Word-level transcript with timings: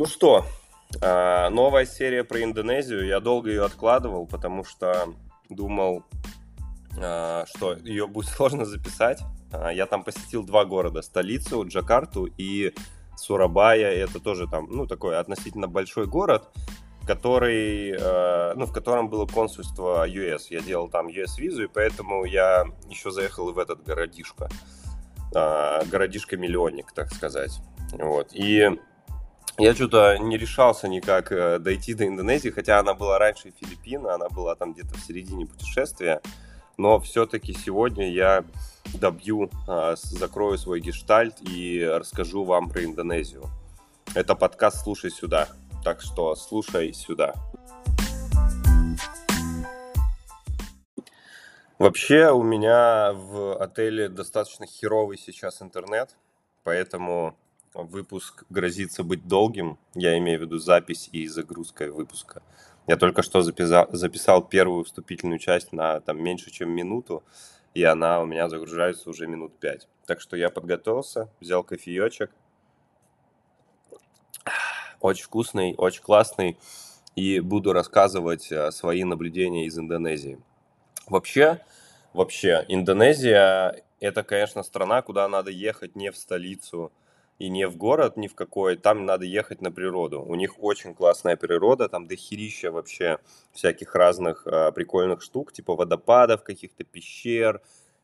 Ну 0.00 0.06
что, 0.06 0.46
а, 1.02 1.50
новая 1.50 1.84
серия 1.84 2.24
про 2.24 2.42
Индонезию. 2.42 3.06
Я 3.06 3.20
долго 3.20 3.50
ее 3.50 3.66
откладывал, 3.66 4.26
потому 4.26 4.64
что 4.64 5.12
думал, 5.50 6.04
а, 6.98 7.44
что 7.44 7.74
ее 7.74 8.06
будет 8.06 8.28
сложно 8.30 8.64
записать. 8.64 9.20
А, 9.52 9.70
я 9.70 9.84
там 9.84 10.02
посетил 10.02 10.42
два 10.42 10.64
города, 10.64 11.02
столицу, 11.02 11.66
Джакарту 11.68 12.30
и 12.38 12.72
Сурабая. 13.14 13.92
Это 13.92 14.20
тоже 14.20 14.48
там, 14.48 14.68
ну, 14.70 14.86
такой 14.86 15.18
относительно 15.18 15.68
большой 15.68 16.06
город, 16.06 16.48
который, 17.06 17.92
ну, 18.56 18.64
в 18.64 18.72
котором 18.72 19.10
было 19.10 19.26
консульство 19.26 20.08
US. 20.08 20.44
Я 20.48 20.62
делал 20.62 20.88
там 20.88 21.08
US-визу, 21.08 21.64
и 21.64 21.68
поэтому 21.68 22.24
я 22.24 22.64
еще 22.88 23.10
заехал 23.10 23.50
и 23.50 23.52
в 23.52 23.58
этот 23.58 23.82
городишко. 23.82 24.48
Городишко-миллионник, 25.30 26.90
так 26.94 27.12
сказать. 27.12 27.60
Вот. 27.92 28.30
И 28.32 28.66
я 29.60 29.74
что-то 29.74 30.16
не 30.18 30.38
решался 30.38 30.88
никак 30.88 31.30
э, 31.32 31.58
дойти 31.58 31.92
до 31.92 32.06
Индонезии, 32.06 32.48
хотя 32.48 32.78
она 32.78 32.94
была 32.94 33.18
раньше 33.18 33.52
Филиппины, 33.60 34.08
она 34.08 34.28
была 34.30 34.54
там 34.54 34.72
где-то 34.72 34.94
в 34.94 35.00
середине 35.00 35.46
путешествия. 35.46 36.22
Но 36.78 36.98
все-таки 36.98 37.52
сегодня 37.52 38.10
я 38.10 38.42
добью, 38.94 39.50
а, 39.68 39.96
закрою 39.96 40.56
свой 40.56 40.80
гештальт 40.80 41.36
и 41.42 41.84
расскажу 41.84 42.44
вам 42.44 42.70
про 42.70 42.84
Индонезию. 42.84 43.44
Это 44.14 44.34
подкаст 44.34 44.82
«Слушай 44.82 45.10
сюда». 45.10 45.48
Так 45.84 46.00
что 46.00 46.34
слушай 46.36 46.94
сюда. 46.94 47.34
Вообще 51.78 52.30
у 52.30 52.42
меня 52.42 53.12
в 53.12 53.56
отеле 53.56 54.08
достаточно 54.08 54.66
херовый 54.66 55.18
сейчас 55.18 55.60
интернет, 55.60 56.16
поэтому 56.62 57.34
выпуск 57.74 58.44
грозится 58.50 59.04
быть 59.04 59.26
долгим. 59.26 59.78
Я 59.94 60.18
имею 60.18 60.38
в 60.40 60.42
виду 60.42 60.58
запись 60.58 61.08
и 61.12 61.26
загрузка 61.26 61.90
выпуска. 61.90 62.42
Я 62.86 62.96
только 62.96 63.22
что 63.22 63.42
записал, 63.42 63.88
записал 63.92 64.42
первую 64.42 64.84
вступительную 64.84 65.38
часть 65.38 65.72
на 65.72 66.00
там, 66.00 66.22
меньше, 66.22 66.50
чем 66.50 66.70
минуту, 66.70 67.22
и 67.74 67.84
она 67.84 68.20
у 68.20 68.26
меня 68.26 68.48
загружается 68.48 69.08
уже 69.10 69.26
минут 69.26 69.56
пять. 69.58 69.86
Так 70.06 70.20
что 70.20 70.36
я 70.36 70.50
подготовился, 70.50 71.28
взял 71.40 71.62
кофеечек. 71.62 72.30
Очень 75.00 75.24
вкусный, 75.24 75.74
очень 75.76 76.02
классный. 76.02 76.58
И 77.16 77.40
буду 77.40 77.72
рассказывать 77.72 78.50
э, 78.52 78.70
свои 78.70 79.04
наблюдения 79.04 79.66
из 79.66 79.78
Индонезии. 79.78 80.40
Вообще, 81.06 81.60
вообще, 82.12 82.64
Индонезия– 82.68 83.82
это, 84.00 84.22
конечно, 84.22 84.62
страна, 84.62 85.02
куда 85.02 85.28
надо 85.28 85.50
ехать 85.50 85.96
не 85.96 86.10
в 86.10 86.16
столицу, 86.16 86.92
и 87.40 87.48
не 87.48 87.66
в 87.66 87.76
город 87.76 88.18
ни 88.18 88.28
в 88.28 88.34
какой, 88.34 88.76
там 88.76 89.06
надо 89.06 89.24
ехать 89.24 89.62
на 89.62 89.72
природу. 89.72 90.22
У 90.22 90.34
них 90.34 90.62
очень 90.62 90.94
классная 90.94 91.36
природа, 91.36 91.88
там 91.88 92.06
дохерища 92.06 92.70
вообще 92.70 93.18
всяких 93.52 93.94
разных 93.94 94.46
э, 94.46 94.72
прикольных 94.72 95.22
штук, 95.22 95.50
типа 95.50 95.74
водопадов, 95.74 96.42
каких-то 96.42 96.84
пещер, 96.84 97.62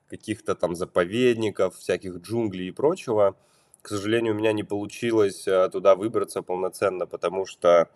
каких-то 0.09 0.55
там 0.55 0.75
заповедников, 0.75 1.77
всяких 1.77 2.17
джунглей 2.17 2.69
и 2.69 2.73
прочего. 2.73 3.37
К 3.83 3.89
сожалению, 3.89 4.33
у 4.33 4.37
меня 4.39 4.53
не 4.53 4.65
получилось 4.65 5.47
э, 5.47 5.69
туда 5.71 5.97
выбраться 5.97 6.41
полноценно, 6.41 7.07
потому 7.07 7.45
что 7.45 7.91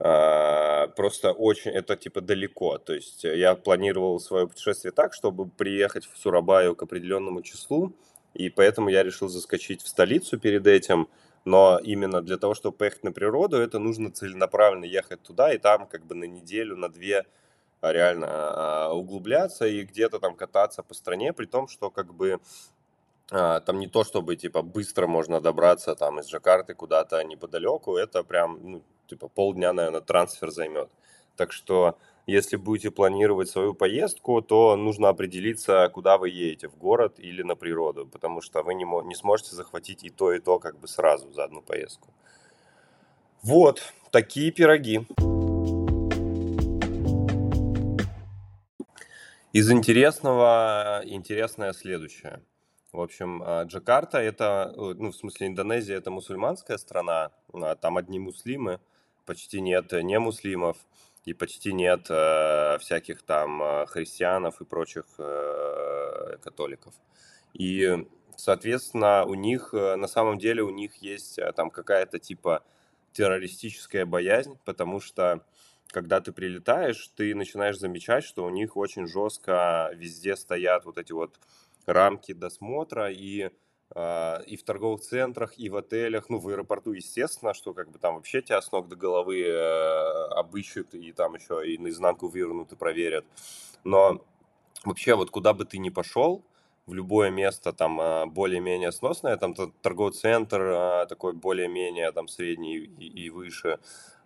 э, 0.00 0.88
просто 0.94 1.32
очень 1.32 1.70
это 1.70 1.96
типа 1.96 2.20
далеко. 2.20 2.76
То 2.76 2.92
есть 2.92 3.24
я 3.24 3.54
планировал 3.54 4.20
свое 4.20 4.46
путешествие 4.46 4.92
так, 4.92 5.14
чтобы 5.14 5.48
приехать 5.48 6.04
в 6.04 6.18
Сурабаю 6.18 6.76
к 6.76 6.82
определенному 6.82 7.40
числу, 7.40 7.94
и 8.34 8.48
поэтому 8.48 8.88
я 8.88 9.02
решил 9.02 9.28
заскочить 9.28 9.82
в 9.82 9.88
столицу 9.88 10.38
перед 10.38 10.66
этим, 10.66 11.08
но 11.44 11.78
именно 11.82 12.22
для 12.22 12.36
того, 12.38 12.54
чтобы 12.54 12.76
поехать 12.76 13.04
на 13.04 13.12
природу, 13.12 13.56
это 13.58 13.78
нужно 13.78 14.10
целенаправленно 14.10 14.84
ехать 14.84 15.22
туда 15.22 15.52
и 15.52 15.58
там 15.58 15.86
как 15.86 16.04
бы 16.06 16.14
на 16.14 16.24
неделю, 16.24 16.76
на 16.76 16.88
две 16.88 17.26
а, 17.80 17.92
реально 17.92 18.26
а, 18.30 18.92
углубляться 18.92 19.66
и 19.66 19.82
где-то 19.82 20.20
там 20.20 20.36
кататься 20.36 20.82
по 20.82 20.94
стране, 20.94 21.32
при 21.32 21.46
том, 21.46 21.66
что 21.68 21.90
как 21.90 22.14
бы 22.14 22.40
а, 23.30 23.60
там 23.60 23.80
не 23.80 23.88
то, 23.88 24.04
чтобы 24.04 24.36
типа 24.36 24.62
быстро 24.62 25.06
можно 25.06 25.40
добраться 25.40 25.94
там 25.96 26.20
из 26.20 26.26
Джакарты 26.26 26.74
куда-то 26.74 27.22
неподалеку, 27.24 27.96
это 27.96 28.22
прям 28.22 28.58
ну, 28.62 28.82
типа 29.08 29.28
полдня, 29.28 29.72
наверное, 29.72 30.00
трансфер 30.00 30.50
займет. 30.50 30.88
Так 31.36 31.50
что 31.52 31.98
если 32.26 32.56
будете 32.56 32.90
планировать 32.90 33.48
свою 33.48 33.74
поездку, 33.74 34.40
то 34.42 34.76
нужно 34.76 35.08
определиться, 35.08 35.88
куда 35.92 36.18
вы 36.18 36.30
едете, 36.30 36.68
в 36.68 36.76
город 36.76 37.18
или 37.18 37.42
на 37.42 37.56
природу, 37.56 38.06
потому 38.06 38.40
что 38.40 38.62
вы 38.62 38.74
не, 38.74 38.84
не 39.06 39.14
сможете 39.14 39.56
захватить 39.56 40.04
и 40.04 40.10
то, 40.10 40.32
и 40.32 40.38
то 40.38 40.58
как 40.58 40.78
бы 40.78 40.86
сразу 40.86 41.32
за 41.32 41.44
одну 41.44 41.62
поездку. 41.62 42.08
Вот, 43.42 43.92
такие 44.12 44.52
пироги. 44.52 45.04
Из 49.52 49.70
интересного, 49.70 51.02
интересное 51.04 51.72
следующее. 51.72 52.40
В 52.92 53.00
общем, 53.00 53.42
а, 53.44 53.64
Джакарта 53.64 54.18
это, 54.18 54.72
ну, 54.76 55.10
в 55.10 55.16
смысле, 55.16 55.48
Индонезия 55.48 55.96
это 55.96 56.10
мусульманская 56.10 56.78
страна, 56.78 57.32
а 57.52 57.74
там 57.74 57.96
одни 57.96 58.18
муслимы, 58.18 58.80
почти 59.26 59.60
нет 59.60 59.92
не 59.92 60.18
муслимов 60.18 60.76
и 61.24 61.34
почти 61.34 61.72
нет 61.72 62.06
э, 62.10 62.78
всяких 62.78 63.22
там 63.22 63.62
э, 63.62 63.86
христианов 63.86 64.60
и 64.60 64.64
прочих 64.64 65.04
э, 65.18 66.36
католиков. 66.42 66.94
И, 67.54 68.06
соответственно, 68.36 69.24
у 69.24 69.34
них, 69.34 69.72
э, 69.72 69.96
на 69.96 70.08
самом 70.08 70.38
деле, 70.38 70.62
у 70.62 70.70
них 70.70 70.96
есть 70.96 71.38
э, 71.38 71.52
там 71.52 71.70
какая-то 71.70 72.18
типа 72.18 72.64
террористическая 73.12 74.06
боязнь, 74.06 74.58
потому 74.64 75.00
что 75.00 75.44
когда 75.88 76.20
ты 76.20 76.32
прилетаешь, 76.32 77.08
ты 77.14 77.34
начинаешь 77.34 77.78
замечать, 77.78 78.24
что 78.24 78.44
у 78.44 78.50
них 78.50 78.76
очень 78.76 79.06
жестко 79.06 79.90
везде 79.94 80.36
стоят 80.36 80.86
вот 80.86 80.98
эти 80.98 81.12
вот 81.12 81.38
рамки 81.86 82.32
досмотра, 82.32 83.12
и 83.12 83.50
и 83.94 84.56
в 84.56 84.62
торговых 84.64 85.02
центрах, 85.02 85.58
и 85.58 85.68
в 85.68 85.76
отелях, 85.76 86.30
ну, 86.30 86.38
в 86.38 86.48
аэропорту, 86.48 86.92
естественно, 86.92 87.52
что 87.52 87.74
как 87.74 87.90
бы 87.90 87.98
там 87.98 88.14
вообще 88.14 88.40
тебя 88.40 88.62
с 88.62 88.72
ног 88.72 88.88
до 88.88 88.96
головы 88.96 89.42
э, 89.42 90.28
обыщут, 90.30 90.94
и 90.94 91.12
там 91.12 91.34
еще 91.34 91.62
и 91.70 91.76
наизнанку 91.76 92.28
вывернут 92.28 92.72
и 92.72 92.76
проверят. 92.76 93.26
Но 93.84 94.24
вообще 94.84 95.14
вот 95.14 95.30
куда 95.30 95.52
бы 95.52 95.66
ты 95.66 95.78
ни 95.78 95.90
пошел, 95.90 96.42
в 96.86 96.94
любое 96.94 97.30
место 97.30 97.72
там 97.72 98.00
а, 98.00 98.26
более-менее 98.26 98.92
сносное, 98.92 99.36
там 99.36 99.54
торговый 99.54 100.12
центр 100.12 100.60
а, 100.62 101.06
такой 101.06 101.32
более-менее 101.32 102.10
там 102.12 102.28
средний 102.28 102.78
и, 102.78 103.26
и 103.26 103.30
выше, 103.30 103.78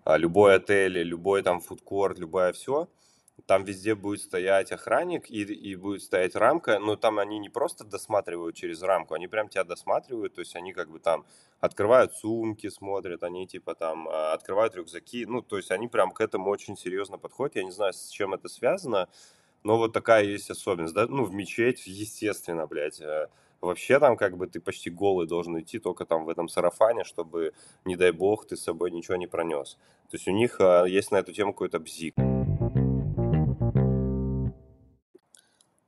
любой 0.07 0.55
отель, 0.55 1.03
любой 1.03 1.43
там 1.43 1.61
фудкорт, 1.61 2.19
любое 2.19 2.53
все– 2.53 2.89
там 3.47 3.65
везде 3.65 3.95
будет 3.95 4.21
стоять 4.21 4.73
охранник 4.73 5.31
и, 5.31 5.43
и 5.43 5.77
будет 5.77 6.03
стоять 6.03 6.35
рамка, 6.35 6.79
но 6.79 6.97
там 6.97 7.19
они 7.19 7.39
не 7.39 7.49
просто 7.49 7.85
досматривают 7.85 8.57
через 8.57 8.83
рамку, 8.83 9.15
они 9.15 9.29
прям 9.29 9.49
тебя 9.49 9.65
досматривают, 9.65 10.35
то 10.35 10.41
есть 10.41 10.57
они 10.57 10.73
как 10.73 10.91
бы 10.91 10.99
там 10.99 11.25
открывают 11.61 12.15
сумки, 12.15 12.69
смотрят, 12.69 13.23
они 13.23 13.47
типа 13.47 13.75
там 13.75 14.09
а, 14.09 14.33
открывают 14.33 14.75
рюкзаки, 14.75 15.27
ну, 15.27 15.43
то 15.43 15.57
есть 15.57 15.71
они 15.71 15.87
прям 15.87 16.11
к 16.11 16.21
этому 16.21 16.51
очень 16.51 16.77
серьезно 16.77 17.19
подходят, 17.19 17.57
я 17.57 17.65
не 17.65 17.71
знаю, 17.71 17.93
с 17.93 18.09
чем 18.09 18.35
это 18.35 18.49
связано, 18.49 19.09
но 19.63 19.79
вот 19.79 19.93
такая 19.93 20.25
есть 20.25 20.51
особенность, 20.51 20.95
да, 20.95 21.07
ну, 21.07 21.25
в 21.25 21.33
мечеть, 21.33 21.87
естественно, 21.87 22.67
блядь, 22.67 23.01
э, 23.01 23.29
вообще 23.61 24.01
там 24.01 24.17
как 24.17 24.37
бы 24.37 24.49
ты 24.49 24.61
почти 24.61 24.91
голый 24.91 25.29
должен 25.29 25.59
идти 25.61 25.79
только 25.79 26.05
там 26.05 26.25
в 26.25 26.29
этом 26.29 26.49
сарафане, 26.49 27.05
чтобы, 27.05 27.53
не 27.85 27.97
дай 27.97 28.11
бог, 28.11 28.47
ты 28.47 28.57
с 28.57 28.63
собой 28.63 28.91
ничего 28.91 29.17
не 29.17 29.29
пронес. 29.29 29.79
То 30.11 30.17
есть 30.17 30.27
у 30.29 30.33
них 30.33 30.57
а, 30.61 30.85
есть 30.85 31.13
на 31.13 31.17
эту 31.17 31.33
тему 31.33 31.53
какой-то 31.53 31.79
бзик. 31.79 32.15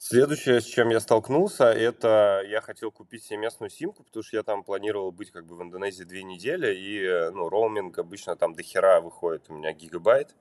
Следующее, 0.01 0.61
с 0.61 0.65
чем 0.65 0.91
я 0.91 1.01
столкнулся, 1.01 1.65
это 1.65 2.43
я 2.49 2.61
хотел 2.61 2.93
купить 2.93 3.25
себе 3.25 3.39
местную 3.39 3.69
симку, 3.69 4.05
потому 4.05 4.23
что 4.23 4.37
я 4.37 4.45
там 4.45 4.63
планировал 4.63 5.11
быть 5.11 5.33
как 5.33 5.45
бы 5.45 5.57
в 5.57 5.63
Индонезии 5.63 6.05
две 6.05 6.23
недели, 6.23 6.73
и, 6.73 7.31
ну, 7.35 7.49
роуминг 7.49 7.99
обычно 7.99 8.37
там 8.37 8.55
до 8.55 8.63
хера 8.63 9.01
выходит 9.01 9.47
у 9.49 9.55
меня 9.55 9.73
гигабайт, 9.73 10.37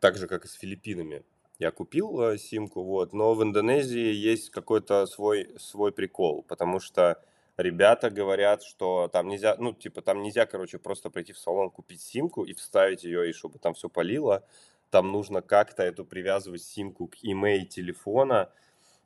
так 0.00 0.16
же, 0.16 0.26
как 0.28 0.44
и 0.44 0.48
с 0.48 0.54
Филиппинами. 0.54 1.24
Я 1.58 1.70
купил 1.72 2.20
э, 2.22 2.38
симку, 2.38 2.82
вот, 2.82 3.12
но 3.12 3.34
в 3.34 3.42
Индонезии 3.44 4.12
есть 4.12 4.50
какой-то 4.50 5.06
свой, 5.06 5.54
свой 5.58 5.92
прикол, 5.92 6.42
потому 6.42 6.80
что 6.80 7.22
ребята 7.56 8.10
говорят, 8.10 8.62
что 8.64 9.08
там 9.12 9.28
нельзя, 9.28 9.56
ну, 9.58 9.72
типа, 9.72 10.02
там 10.02 10.22
нельзя, 10.22 10.46
короче, 10.46 10.78
просто 10.78 11.10
прийти 11.10 11.32
в 11.32 11.38
салон, 11.38 11.70
купить 11.70 12.02
симку 12.02 12.44
и 12.44 12.54
вставить 12.54 13.04
ее, 13.04 13.30
и 13.30 13.32
чтобы 13.32 13.58
там 13.60 13.74
все 13.74 13.88
полило. 13.88 14.44
Там 14.90 15.12
нужно 15.12 15.42
как-то 15.42 15.82
эту 15.84 16.04
привязывать 16.04 16.62
симку 16.62 17.06
к 17.06 17.16
имей 17.22 17.64
телефона, 17.66 18.50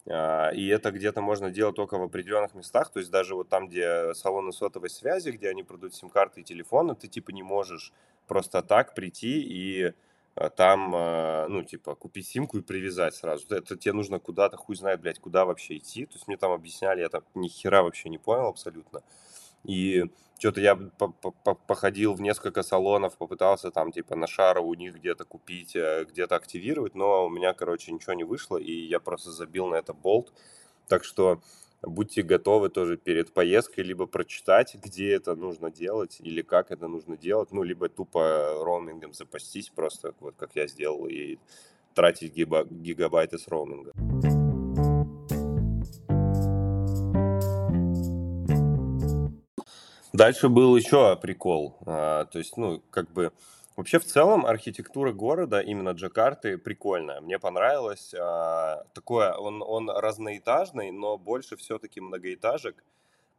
и 0.06 0.68
это 0.68 0.90
где-то 0.90 1.22
можно 1.22 1.50
делать 1.50 1.76
только 1.76 1.96
в 1.96 2.02
определенных 2.02 2.54
местах, 2.54 2.90
то 2.90 2.98
есть 2.98 3.10
даже 3.10 3.34
вот 3.34 3.48
там, 3.48 3.68
где 3.68 4.12
салоны 4.14 4.52
сотовой 4.52 4.90
связи, 4.90 5.30
где 5.30 5.48
они 5.48 5.62
продают 5.62 5.94
сим-карты 5.94 6.42
и 6.42 6.44
телефоны, 6.44 6.94
ты 6.94 7.08
типа 7.08 7.30
не 7.30 7.42
можешь 7.42 7.92
просто 8.26 8.62
так 8.62 8.94
прийти 8.94 9.40
и 9.40 9.94
а, 10.36 10.50
там, 10.50 10.92
а, 10.94 11.46
ну, 11.48 11.62
типа, 11.62 11.94
купить 11.94 12.26
симку 12.26 12.58
и 12.58 12.62
привязать 12.62 13.14
сразу. 13.14 13.46
Это 13.54 13.76
тебе 13.76 13.92
нужно 13.92 14.18
куда-то, 14.18 14.56
хуй 14.56 14.74
знает, 14.74 15.00
блядь, 15.00 15.20
куда 15.20 15.44
вообще 15.44 15.76
идти. 15.76 16.06
То 16.06 16.14
есть 16.14 16.26
мне 16.26 16.36
там 16.36 16.50
объясняли, 16.52 17.00
я 17.00 17.08
там 17.08 17.22
ни 17.34 17.48
хера 17.48 17.82
вообще 17.82 18.08
не 18.08 18.18
понял 18.18 18.46
абсолютно. 18.46 19.02
И 19.64 20.04
что-то 20.38 20.60
я 20.60 20.76
походил 21.66 22.14
в 22.14 22.20
несколько 22.20 22.62
салонов, 22.62 23.16
попытался 23.16 23.70
там 23.70 23.92
типа 23.92 24.16
на 24.16 24.26
шару 24.26 24.64
у 24.64 24.74
них 24.74 24.96
где-то 24.96 25.24
купить, 25.24 25.74
э, 25.74 26.04
где-то 26.04 26.36
активировать, 26.36 26.94
но 26.94 27.26
у 27.26 27.30
меня, 27.30 27.54
короче, 27.54 27.92
ничего 27.92 28.12
не 28.12 28.24
вышло, 28.24 28.58
и 28.58 28.72
я 28.72 29.00
просто 29.00 29.30
забил 29.30 29.68
на 29.68 29.76
это 29.76 29.94
болт. 29.94 30.32
Так 30.86 31.04
что 31.04 31.40
будьте 31.82 32.22
готовы 32.22 32.68
тоже 32.68 32.96
перед 32.96 33.32
поездкой 33.32 33.84
либо 33.84 34.06
прочитать, 34.06 34.74
где 34.74 35.12
это 35.12 35.34
нужно 35.34 35.70
делать 35.70 36.18
или 36.20 36.42
как 36.42 36.70
это 36.70 36.88
нужно 36.88 37.16
делать, 37.16 37.52
ну, 37.52 37.62
либо 37.62 37.88
тупо 37.88 38.62
роумингом 38.62 39.14
запастись 39.14 39.70
просто, 39.70 40.14
вот 40.20 40.34
как 40.36 40.56
я 40.56 40.66
сделал, 40.66 41.06
и 41.06 41.38
тратить 41.94 42.34
гигабайты 42.34 43.38
с 43.38 43.48
роуминга. 43.48 43.92
Дальше 50.14 50.48
был 50.48 50.76
еще 50.76 51.16
прикол. 51.16 51.76
А, 51.86 52.26
то 52.26 52.38
есть, 52.38 52.56
ну, 52.56 52.80
как 52.90 53.10
бы, 53.10 53.32
вообще 53.74 53.98
в 53.98 54.04
целом 54.04 54.46
архитектура 54.46 55.12
города, 55.12 55.58
именно 55.58 55.88
Джакарты, 55.88 56.56
прикольная. 56.56 57.20
Мне 57.20 57.40
понравилось. 57.40 58.14
А, 58.16 58.84
такое, 58.94 59.32
он, 59.34 59.60
он 59.60 59.90
разноэтажный, 59.90 60.92
но 60.92 61.18
больше 61.18 61.56
все-таки 61.56 62.00
многоэтажек 62.00 62.84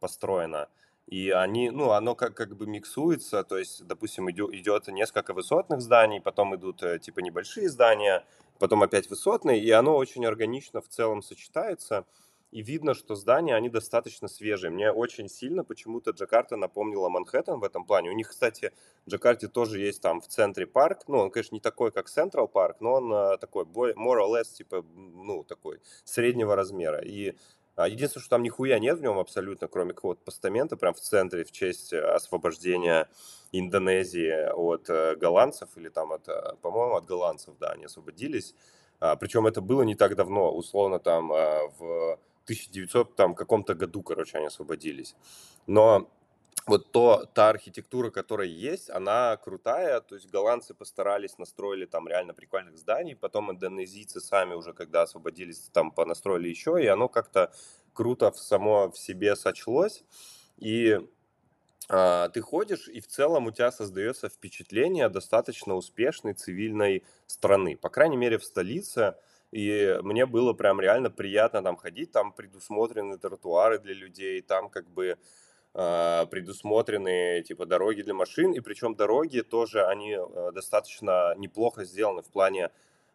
построено. 0.00 0.68
И 1.06 1.30
они, 1.30 1.70
ну, 1.70 1.92
оно 1.92 2.14
как, 2.14 2.34
как 2.34 2.54
бы 2.54 2.66
миксуется, 2.66 3.42
то 3.42 3.56
есть, 3.56 3.86
допустим, 3.86 4.30
идет, 4.30 4.52
идет 4.52 4.86
несколько 4.88 5.32
высотных 5.32 5.80
зданий, 5.80 6.20
потом 6.20 6.56
идут 6.56 6.82
э, 6.82 6.98
типа 6.98 7.20
небольшие 7.20 7.70
здания, 7.70 8.22
потом 8.58 8.82
опять 8.82 9.08
высотные, 9.08 9.62
и 9.62 9.70
оно 9.70 9.96
очень 9.96 10.26
органично 10.26 10.82
в 10.82 10.88
целом 10.88 11.22
сочетается 11.22 12.04
и 12.52 12.62
видно, 12.62 12.94
что 12.94 13.14
здания, 13.14 13.54
они 13.54 13.68
достаточно 13.68 14.28
свежие. 14.28 14.70
Мне 14.70 14.90
очень 14.92 15.28
сильно 15.28 15.64
почему-то 15.64 16.12
Джакарта 16.12 16.56
напомнила 16.56 17.08
Манхэттен 17.08 17.58
в 17.58 17.64
этом 17.64 17.84
плане. 17.84 18.10
У 18.10 18.14
них, 18.14 18.30
кстати, 18.30 18.72
в 19.04 19.10
Джакарте 19.10 19.48
тоже 19.48 19.80
есть 19.80 20.00
там 20.00 20.20
в 20.20 20.28
центре 20.28 20.66
парк. 20.66 21.02
Ну, 21.08 21.18
он, 21.18 21.30
конечно, 21.30 21.54
не 21.54 21.60
такой, 21.60 21.90
как 21.90 22.08
Централ 22.08 22.48
парк, 22.48 22.76
но 22.80 22.94
он 22.94 23.12
а, 23.12 23.36
такой, 23.36 23.64
more 23.64 24.20
or 24.20 24.28
less, 24.30 24.52
типа, 24.54 24.84
ну, 24.94 25.44
такой, 25.44 25.80
среднего 26.04 26.56
размера. 26.56 27.00
И 27.00 27.36
а, 27.76 27.88
Единственное, 27.88 28.22
что 28.22 28.30
там 28.30 28.42
нихуя 28.42 28.78
нет 28.78 28.98
в 28.98 29.02
нем 29.02 29.18
абсолютно, 29.18 29.68
кроме 29.68 29.92
какого-то 29.92 30.22
постамента 30.24 30.76
прям 30.76 30.94
в 30.94 31.00
центре 31.00 31.44
в 31.44 31.52
честь 31.52 31.92
э, 31.92 32.00
освобождения 32.00 33.06
Индонезии 33.52 34.50
от 34.50 34.88
э, 34.88 35.14
голландцев, 35.16 35.68
или 35.76 35.90
там, 35.90 36.12
от, 36.12 36.26
э, 36.28 36.54
по-моему, 36.62 36.94
от 36.94 37.04
голландцев, 37.04 37.54
да, 37.60 37.72
они 37.72 37.84
освободились. 37.84 38.54
А, 38.98 39.14
Причем 39.16 39.46
это 39.46 39.60
было 39.60 39.82
не 39.82 39.94
так 39.94 40.16
давно, 40.16 40.50
условно 40.50 40.98
там 40.98 41.28
в 41.28 42.18
1900 42.46 43.16
там 43.16 43.34
каком-то 43.34 43.74
году, 43.74 44.02
короче, 44.02 44.38
они 44.38 44.46
освободились. 44.46 45.14
Но 45.66 46.08
вот 46.66 46.90
то, 46.90 47.26
та 47.32 47.48
архитектура, 47.48 48.10
которая 48.10 48.48
есть, 48.48 48.90
она 48.90 49.36
крутая, 49.36 50.00
то 50.00 50.16
есть 50.16 50.28
голландцы 50.30 50.74
постарались, 50.74 51.38
настроили 51.38 51.86
там 51.86 52.08
реально 52.08 52.34
прикольных 52.34 52.76
зданий, 52.76 53.14
потом 53.14 53.52
индонезийцы 53.52 54.20
сами 54.20 54.54
уже, 54.54 54.72
когда 54.72 55.02
освободились, 55.02 55.70
там 55.72 55.92
понастроили 55.92 56.48
еще, 56.48 56.82
и 56.82 56.86
оно 56.86 57.08
как-то 57.08 57.52
круто 57.92 58.32
в 58.32 58.38
само 58.38 58.90
в 58.90 58.98
себе 58.98 59.36
сочлось, 59.36 60.04
и 60.56 60.98
а, 61.88 62.30
ты 62.30 62.40
ходишь, 62.40 62.88
и 62.88 63.00
в 63.00 63.06
целом 63.06 63.46
у 63.46 63.52
тебя 63.52 63.70
создается 63.70 64.28
впечатление 64.28 65.08
достаточно 65.08 65.74
успешной 65.74 66.32
цивильной 66.34 67.04
страны, 67.28 67.76
по 67.76 67.90
крайней 67.90 68.16
мере 68.16 68.38
в 68.38 68.44
столице, 68.44 69.14
и 69.52 69.98
мне 70.02 70.26
было 70.26 70.52
прям 70.52 70.80
реально 70.80 71.10
приятно 71.10 71.62
там 71.62 71.76
ходить, 71.76 72.12
там 72.12 72.32
предусмотрены 72.32 73.18
тротуары 73.18 73.78
для 73.78 73.94
людей, 73.94 74.42
там 74.42 74.68
как 74.68 74.88
бы 74.90 75.16
э, 75.74 76.26
предусмотрены 76.30 77.42
типа 77.42 77.66
дороги 77.66 78.02
для 78.02 78.14
машин, 78.14 78.52
и 78.52 78.60
причем 78.60 78.94
дороги 78.94 79.40
тоже, 79.40 79.86
они 79.86 80.16
э, 80.18 80.52
достаточно 80.52 81.34
неплохо 81.36 81.84
сделаны 81.84 82.22
в 82.22 82.30
плане 82.30 82.70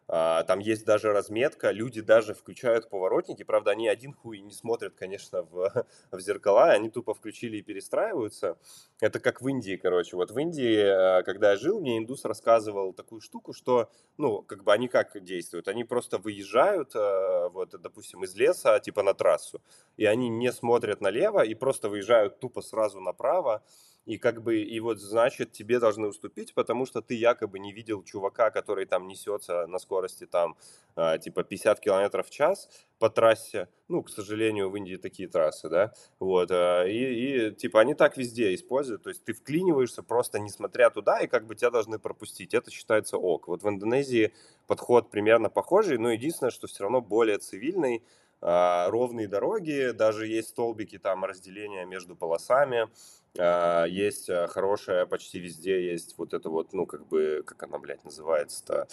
там 0.06 0.58
есть 0.58 0.84
даже 0.84 1.12
разметка, 1.12 1.70
люди 1.70 2.00
даже 2.00 2.34
включают 2.34 2.90
поворотники, 2.90 3.42
правда, 3.44 3.70
они 3.70 3.88
один 3.88 4.12
хуй 4.12 4.40
не 4.40 4.52
смотрят, 4.52 4.94
конечно, 4.94 5.42
в, 5.42 5.86
в 6.10 6.20
зеркала, 6.20 6.70
они 6.70 6.90
тупо 6.90 7.14
включили 7.14 7.58
и 7.58 7.62
перестраиваются. 7.62 8.58
Это 9.00 9.20
как 9.20 9.40
в 9.42 9.48
Индии, 9.48 9.76
короче. 9.76 10.16
Вот 10.16 10.30
в 10.30 10.38
Индии, 10.38 11.18
э, 11.20 11.22
когда 11.24 11.50
я 11.50 11.56
жил, 11.56 11.80
мне 11.80 11.98
индус 11.98 12.24
рассказывал 12.24 12.92
такую 12.92 13.20
штуку, 13.20 13.52
что, 13.52 13.90
ну, 14.16 14.42
как 14.42 14.64
бы 14.64 14.72
они 14.72 14.88
как 14.88 15.22
действуют? 15.22 15.68
Они 15.68 15.84
просто 15.84 16.18
выезжают, 16.18 16.94
э, 16.94 17.48
вот, 17.48 17.70
допустим, 17.80 18.24
из 18.24 18.34
леса, 18.34 18.78
типа 18.80 19.02
на 19.02 19.14
трассу, 19.14 19.62
и 19.96 20.04
они 20.04 20.28
не 20.28 20.52
смотрят 20.52 21.00
налево 21.00 21.44
и 21.44 21.54
просто 21.54 21.88
выезжают 21.88 22.38
тупо 22.40 22.62
сразу 22.62 23.00
направо, 23.00 23.62
и 24.04 24.18
как 24.18 24.42
бы, 24.42 24.60
и 24.60 24.80
вот, 24.80 24.98
значит, 24.98 25.52
тебе 25.52 25.78
должны 25.78 26.08
уступить, 26.08 26.54
потому 26.54 26.86
что 26.86 27.00
ты 27.00 27.14
якобы 27.14 27.58
не 27.58 27.72
видел 27.72 28.02
чувака, 28.02 28.50
который 28.50 28.84
там 28.84 29.06
несется 29.06 29.66
на 29.66 29.78
скорости 29.78 30.26
там, 30.26 30.56
э, 30.96 31.18
типа, 31.18 31.44
50 31.44 31.80
километров 31.80 32.26
в 32.26 32.30
час 32.30 32.68
по 32.98 33.10
трассе. 33.10 33.68
Ну, 33.88 34.02
к 34.02 34.10
сожалению, 34.10 34.70
в 34.70 34.76
Индии 34.76 34.96
такие 34.96 35.28
трассы, 35.28 35.68
да, 35.68 35.92
вот, 36.18 36.50
э, 36.50 36.90
и, 36.90 37.48
и, 37.48 37.54
типа, 37.54 37.80
они 37.80 37.94
так 37.94 38.16
везде 38.16 38.54
используют, 38.54 39.02
то 39.04 39.10
есть 39.10 39.24
ты 39.24 39.32
вклиниваешься 39.32 40.02
просто 40.02 40.38
несмотря 40.38 40.90
туда, 40.90 41.20
и 41.20 41.28
как 41.28 41.46
бы 41.46 41.54
тебя 41.54 41.70
должны 41.70 41.98
пропустить, 41.98 42.54
это 42.54 42.70
считается 42.70 43.18
ок. 43.18 43.48
Вот 43.48 43.62
в 43.62 43.68
Индонезии 43.68 44.32
подход 44.66 45.10
примерно 45.10 45.48
похожий, 45.48 45.98
но 45.98 46.10
единственное, 46.10 46.50
что 46.50 46.66
все 46.66 46.82
равно 46.82 47.00
более 47.00 47.38
цивильный, 47.38 48.02
а, 48.44 48.90
ровные 48.90 49.28
дороги, 49.28 49.92
даже 49.92 50.26
есть 50.26 50.48
столбики, 50.48 50.98
там 50.98 51.24
разделения 51.24 51.84
между 51.84 52.16
полосами, 52.16 52.88
есть 53.34 54.28
а, 54.28 54.46
хорошая, 54.48 55.06
почти 55.06 55.38
везде 55.38 55.90
есть 55.90 56.14
вот 56.18 56.34
это 56.34 56.50
вот, 56.50 56.72
ну, 56.72 56.86
как 56.86 57.06
бы, 57.06 57.42
как 57.46 57.62
она, 57.62 57.78
блядь, 57.78 58.04
называется-то, 58.04 58.88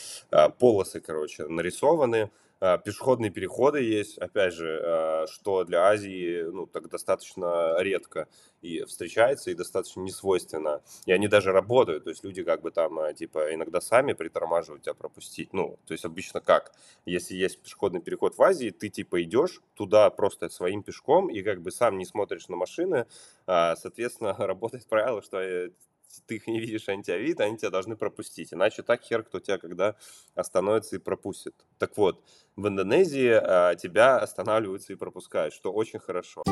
полосы, 0.59 1.01
короче, 1.01 1.45
нарисованы, 1.47 2.23
а, 2.23 2.29
пешеходные 2.59 3.31
переходы 3.31 3.81
есть, 3.81 4.17
опять 4.17 4.53
же, 4.53 4.81
а, 4.83 5.25
что 5.27 5.63
для 5.63 5.87
Азии 5.87 6.43
ну, 6.43 6.65
так 6.65 6.89
достаточно 6.89 7.75
редко 7.79 8.27
и 8.61 8.83
встречается, 8.83 9.49
и 9.49 9.53
достаточно 9.53 10.01
несвойственно. 10.01 10.81
И 11.05 11.13
они 11.13 11.27
даже 11.27 11.51
работают, 11.53 12.03
то 12.03 12.09
есть 12.09 12.23
люди 12.23 12.43
как 12.43 12.61
бы 12.61 12.71
там, 12.71 12.99
а, 12.99 13.13
типа, 13.13 13.53
иногда 13.53 13.79
сами 13.79 14.13
притормаживают 14.13 14.83
тебя 14.83 14.93
пропустить. 14.93 15.53
Ну, 15.53 15.79
то 15.87 15.93
есть 15.93 16.03
обычно 16.03 16.41
как? 16.41 16.73
Если 17.05 17.35
есть 17.35 17.61
пешеходный 17.61 18.01
переход 18.01 18.37
в 18.37 18.41
Азии, 18.41 18.71
ты 18.71 18.89
типа 18.89 19.23
идешь 19.23 19.61
туда 19.75 20.09
просто 20.09 20.49
своим 20.49 20.83
пешком 20.83 21.29
и 21.29 21.41
как 21.41 21.61
бы 21.61 21.71
сам 21.71 21.97
не 21.97 22.05
смотришь 22.05 22.49
на 22.49 22.57
машины, 22.57 23.05
соответственно, 23.45 24.35
работает 24.37 24.85
правило, 24.87 25.21
что 25.21 25.39
э, 25.39 25.69
ты 26.27 26.35
их 26.35 26.47
не 26.47 26.59
видишь, 26.59 26.89
они 26.89 27.03
тебя 27.03 27.17
видят, 27.17 27.41
они 27.41 27.57
тебя 27.57 27.69
должны 27.69 27.95
пропустить. 27.95 28.53
Иначе 28.53 28.83
так 28.83 29.01
хер 29.01 29.23
кто 29.23 29.39
тебя 29.39 29.57
когда 29.57 29.95
остановится 30.35 30.95
и 30.95 30.99
пропустит. 30.99 31.55
Так 31.77 31.97
вот, 31.97 32.23
в 32.55 32.67
Индонезии 32.67 33.31
а, 33.31 33.75
тебя 33.75 34.17
останавливаются 34.17 34.93
и 34.93 34.95
пропускают, 34.95 35.53
что 35.53 35.71
очень 35.71 35.99
хорошо. 35.99 36.43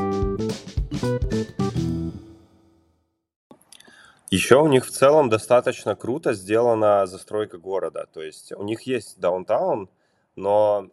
Еще 4.29 4.57
у 4.57 4.67
них 4.67 4.85
в 4.85 4.91
целом 4.91 5.29
достаточно 5.29 5.95
круто 5.95 6.33
сделана 6.33 7.05
застройка 7.05 7.57
города. 7.57 8.07
То 8.13 8.21
есть 8.21 8.51
у 8.51 8.63
них 8.63 8.81
есть 8.81 9.19
даунтаун, 9.19 9.89
но 10.35 10.89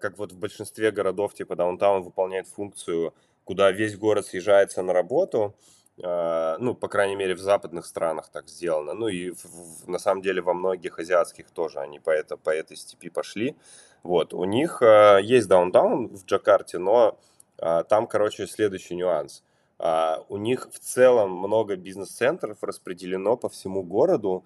как 0.00 0.18
вот 0.18 0.32
в 0.32 0.38
большинстве 0.38 0.90
городов, 0.90 1.32
типа 1.34 1.56
даунтаун 1.56 2.02
выполняет 2.02 2.46
функцию, 2.46 3.14
куда 3.44 3.70
весь 3.70 3.96
город 3.96 4.26
съезжается 4.26 4.82
на 4.82 4.92
работу, 4.92 5.54
ну, 5.96 6.74
по 6.74 6.88
крайней 6.88 7.14
мере, 7.14 7.34
в 7.34 7.40
западных 7.40 7.86
странах 7.86 8.28
так 8.28 8.48
сделано. 8.48 8.94
Ну 8.94 9.08
и 9.08 9.30
в, 9.30 9.44
в, 9.44 9.88
на 9.88 9.98
самом 9.98 10.22
деле 10.22 10.42
во 10.42 10.52
многих 10.52 10.98
азиатских 10.98 11.50
тоже 11.50 11.78
они 11.78 12.00
по, 12.00 12.10
это, 12.10 12.36
по 12.36 12.50
этой 12.50 12.76
степи 12.76 13.10
пошли. 13.10 13.56
Вот, 14.04 14.34
у 14.34 14.44
них 14.44 14.82
э, 14.82 15.20
есть 15.22 15.48
даунтаун 15.48 16.08
в 16.08 16.26
Джакарте, 16.26 16.78
но 16.78 17.18
э, 17.58 17.84
там, 17.88 18.06
короче, 18.06 18.46
следующий 18.46 18.96
нюанс. 18.96 19.42
Э, 19.78 20.16
у 20.28 20.36
них 20.36 20.68
в 20.70 20.78
целом 20.78 21.32
много 21.32 21.76
бизнес-центров 21.76 22.58
распределено 22.60 23.36
по 23.36 23.48
всему 23.48 23.82
городу, 23.82 24.44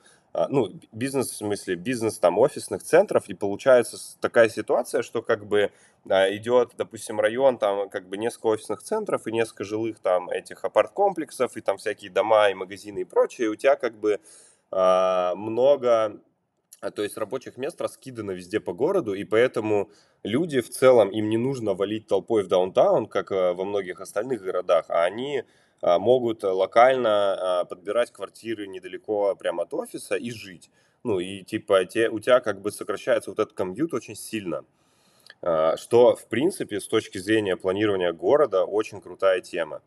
ну, 0.51 0.69
бизнес, 0.93 1.31
в 1.31 1.37
смысле, 1.37 1.75
бизнес 1.75 2.19
там 2.19 2.39
офисных 2.39 2.83
центров, 2.83 3.29
и 3.29 3.35
получается 3.35 3.97
такая 4.21 4.51
ситуация, 4.51 5.03
что 5.03 5.23
как 5.23 5.47
бы 5.47 5.73
идет, 6.07 6.73
допустим, 6.77 7.21
район, 7.21 7.59
там 7.59 7.89
как 7.89 8.09
бы 8.09 8.17
несколько 8.17 8.47
офисных 8.47 8.83
центров 8.83 9.27
и 9.27 9.33
несколько 9.33 9.65
жилых 9.65 9.99
там 9.99 10.31
этих 10.31 10.65
апарт-комплексов, 10.65 11.57
и 11.57 11.61
там 11.61 11.77
всякие 11.79 12.11
дома 12.11 12.51
и 12.51 12.55
магазины 12.55 13.01
и 13.01 13.05
прочее, 13.05 13.47
и 13.47 13.51
у 13.51 13.57
тебя 13.57 13.77
как 13.77 13.99
бы 13.99 14.21
много 14.71 16.21
а, 16.81 16.91
то 16.93 17.03
есть 17.03 17.17
рабочих 17.17 17.57
мест 17.57 17.81
раскидано 17.81 18.31
везде 18.31 18.61
по 18.61 18.73
городу, 18.73 19.15
и 19.15 19.25
поэтому 19.25 19.91
люди 20.23 20.61
в 20.61 20.71
целом, 20.71 21.11
им 21.11 21.29
не 21.29 21.37
нужно 21.37 21.75
валить 21.75 22.07
толпой 22.07 22.45
в 22.45 22.49
даунтаун, 22.49 23.07
как 23.07 23.31
во 23.31 23.65
многих 23.65 24.01
остальных 24.01 24.43
городах, 24.43 24.85
а 24.89 25.05
они 25.05 25.43
а, 25.81 25.99
могут 25.99 26.45
локально 26.45 27.67
подбирать 27.69 28.13
квартиры 28.13 28.69
недалеко 28.69 29.35
прямо 29.35 29.65
от 29.65 29.75
офиса 29.75 30.15
и 30.15 30.31
жить. 30.31 30.71
Ну 31.03 31.19
и 31.19 31.43
типа 31.43 31.85
те, 31.85 32.09
у 32.09 32.21
тебя 32.21 32.41
как 32.41 32.61
бы 32.61 32.71
сокращается 32.71 33.31
вот 33.31 33.39
этот 33.41 33.55
комьют 33.55 33.93
очень 33.95 34.15
сильно. 34.15 34.65
А, 35.43 35.77
что, 35.77 36.17
в 36.17 36.27
принципе, 36.27 36.81
с 36.81 36.89
точки 36.89 37.19
зрения 37.19 37.57
планирования 37.57 38.13
города, 38.13 38.65
очень 38.65 39.01
крутая 39.01 39.41
тема. 39.41 39.83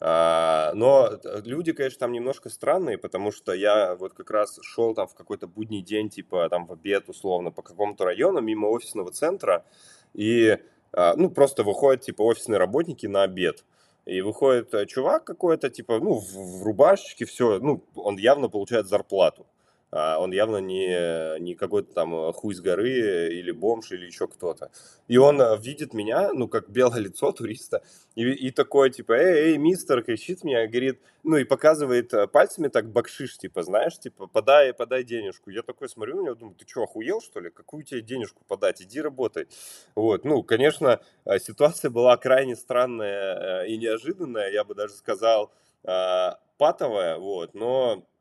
А, 0.00 0.72
но 0.74 1.10
люди, 1.44 1.72
конечно, 1.72 2.00
там 2.00 2.12
немножко 2.12 2.50
странные, 2.50 2.98
потому 2.98 3.32
что 3.32 3.52
я 3.52 3.94
вот 3.96 4.14
как 4.14 4.30
раз 4.30 4.58
шел 4.62 4.94
там 4.94 5.06
в 5.06 5.14
какой-то 5.14 5.46
будний 5.46 5.82
день, 5.82 6.10
типа 6.10 6.48
там 6.48 6.66
в 6.66 6.72
обед 6.72 7.08
условно 7.08 7.50
по 7.50 7.62
какому-то 7.62 8.04
району 8.04 8.40
мимо 8.40 8.66
офисного 8.66 9.12
центра, 9.12 9.64
и 10.12 10.58
а, 10.92 11.14
ну 11.16 11.30
просто 11.30 11.62
выходят 11.62 12.02
типа 12.02 12.22
офисные 12.22 12.58
работники 12.58 13.06
на 13.06 13.22
обед. 13.22 13.64
И 14.06 14.20
выходит 14.20 14.74
э, 14.74 14.84
чувак 14.84 15.24
какой-то, 15.24 15.70
типа, 15.70 15.98
ну, 15.98 16.18
в, 16.18 16.60
в 16.60 16.62
рубашечке, 16.62 17.24
все, 17.24 17.58
ну, 17.58 17.82
он 17.94 18.18
явно 18.18 18.50
получает 18.50 18.86
зарплату. 18.86 19.46
А, 19.96 20.18
он 20.18 20.32
явно 20.32 20.56
не, 20.56 21.38
не 21.38 21.54
какой-то 21.54 21.94
там 21.94 22.12
э, 22.16 22.32
хуй 22.32 22.52
с 22.52 22.60
горы 22.60 23.28
или 23.32 23.52
бомж 23.52 23.92
или 23.92 24.06
еще 24.06 24.26
кто-то. 24.26 24.72
И 25.06 25.18
он 25.18 25.40
э, 25.40 25.56
видит 25.58 25.94
меня, 25.94 26.32
ну, 26.32 26.48
как 26.48 26.68
белое 26.68 26.98
лицо 26.98 27.30
туриста, 27.30 27.80
и, 28.16 28.28
и 28.28 28.50
такой, 28.50 28.90
типа, 28.90 29.12
эй, 29.12 29.52
эй, 29.52 29.56
мистер, 29.56 30.02
кричит 30.02 30.42
мне, 30.42 30.66
говорит, 30.66 31.00
ну, 31.22 31.36
и 31.36 31.44
показывает 31.44 32.12
э, 32.12 32.26
пальцами 32.26 32.66
так 32.66 32.90
бакшиш, 32.90 33.38
типа, 33.38 33.62
знаешь, 33.62 33.96
типа, 33.96 34.26
подай, 34.26 34.74
подай 34.74 35.04
денежку. 35.04 35.50
Я 35.50 35.62
такой 35.62 35.88
смотрю 35.88 36.16
на 36.16 36.24
него, 36.24 36.34
думаю, 36.34 36.56
ты 36.56 36.66
что, 36.66 36.82
охуел, 36.82 37.20
что 37.20 37.38
ли? 37.38 37.50
Какую 37.50 37.84
тебе 37.84 38.00
денежку 38.00 38.42
подать? 38.48 38.82
Иди 38.82 39.00
работай. 39.00 39.46
Вот, 39.94 40.24
ну, 40.24 40.42
конечно, 40.42 41.02
ситуация 41.38 41.92
была 41.92 42.16
крайне 42.16 42.56
странная 42.56 43.62
и 43.62 43.76
неожиданная, 43.76 44.50
я 44.50 44.64
бы 44.64 44.74
даже 44.74 44.94
сказал, 44.94 45.52
патовая, 46.56 47.18
вот, 47.18 47.54
но 47.54 47.92
а, 47.92 48.13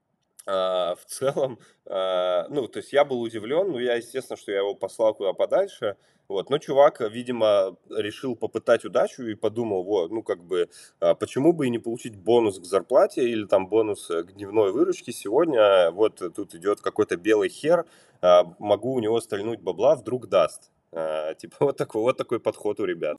в 0.46 1.00
целом, 1.08 1.60
а, 1.86 2.48
ну, 2.50 2.68
то 2.68 2.80
есть 2.80 2.94
я 2.94 3.06
был 3.06 3.22
удивлен, 3.22 3.72
ну, 3.72 3.80
я, 3.80 3.96
естественно, 3.96 4.38
что 4.38 4.52
я 4.52 4.60
его 4.60 4.76
послал 4.76 5.14
куда 5.14 5.34
подальше, 5.34 5.96
вот, 6.28 6.50
но 6.50 6.58
чувак, 6.58 7.02
видимо, 7.02 7.78
решил 7.90 8.36
попытать 8.36 8.86
удачу 8.86 9.24
и 9.24 9.36
подумал, 9.36 9.84
вот, 9.84 10.12
ну, 10.12 10.24
как 10.24 10.44
бы, 10.44 10.70
а, 11.00 11.16
почему 11.16 11.54
бы 11.54 11.68
и 11.68 11.70
не 11.70 11.80
получить 11.80 12.16
бонус 12.16 12.60
к 12.60 12.66
зарплате 12.66 13.28
или 13.30 13.46
там 13.46 13.68
бонус 13.68 14.08
к 14.08 14.34
дневной 14.34 14.72
выручке 14.72 15.12
сегодня, 15.12 15.92
вот 15.92 16.22
тут 16.36 16.56
идет 16.56 16.82
какой-то 16.82 17.18
белый 17.18 17.50
хер, 17.50 17.86
могу 18.22 18.94
у 18.94 19.00
него 19.00 19.20
стрельнуть 19.20 19.60
бабла, 19.60 19.96
вдруг 19.96 20.28
даст. 20.28 20.72
Типа 20.92 21.56
вот 21.60 21.78
такой, 21.78 22.02
вот 22.02 22.18
такой 22.18 22.40
подход 22.40 22.80
у 22.80 22.86
ребят. 22.86 23.18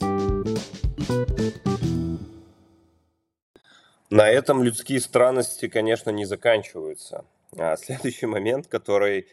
На 4.14 4.30
этом 4.30 4.62
людские 4.62 5.00
странности, 5.00 5.66
конечно, 5.66 6.10
не 6.10 6.24
заканчиваются. 6.24 7.24
А 7.58 7.76
следующий 7.76 8.26
момент, 8.26 8.68
который, 8.68 9.26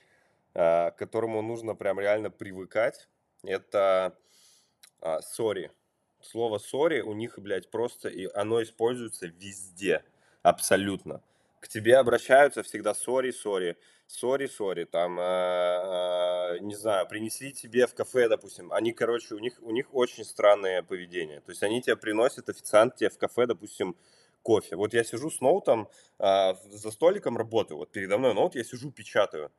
а, 0.56 0.90
к 0.90 0.96
которому 0.96 1.44
нужно 1.44 1.76
прям 1.76 2.00
реально 2.00 2.32
привыкать, 2.32 3.08
это 3.44 4.18
сори. 5.22 5.72
Слово 6.20 6.58
сори 6.58 7.02
у 7.02 7.14
них, 7.14 7.38
блядь, 7.38 7.70
просто, 7.70 8.10
и 8.10 8.28
оно 8.34 8.64
используется 8.64 9.28
везде, 9.28 10.04
абсолютно. 10.42 11.22
К 11.60 11.68
тебе 11.68 11.98
обращаются 11.98 12.64
всегда 12.64 12.96
сори, 12.96 13.30
сори, 13.30 13.78
сори, 14.08 14.48
сори, 14.48 14.86
там, 14.86 15.20
э, 15.20 16.58
не 16.62 16.76
знаю, 16.76 17.08
принесли 17.08 17.54
тебе 17.54 17.86
в 17.86 17.94
кафе, 17.94 18.28
допустим, 18.28 18.74
они, 18.74 18.94
короче, 18.94 19.36
у 19.36 19.40
них, 19.40 19.60
у 19.62 19.72
них 19.72 19.94
очень 19.94 20.26
странное 20.26 20.82
поведение. 20.82 21.40
То 21.42 21.52
есть 21.52 21.62
они 21.62 21.82
тебе 21.84 21.96
приносят, 21.96 22.50
официант 22.50 22.96
тебе 22.96 23.10
в 23.12 23.18
кафе, 23.20 23.46
допустим, 23.46 23.96
кофе. 24.42 24.76
Вот 24.76 24.94
я 24.94 25.04
сижу 25.04 25.30
с 25.30 25.42
ноутом, 25.42 25.90
а, 26.20 26.56
за 26.70 26.92
столиком 26.92 27.38
работаю, 27.38 27.78
вот 27.78 27.92
передо 27.92 28.18
мной 28.18 28.34
ноут, 28.34 28.56
я 28.56 28.64
сижу, 28.64 28.92
печатаю. 28.92 29.52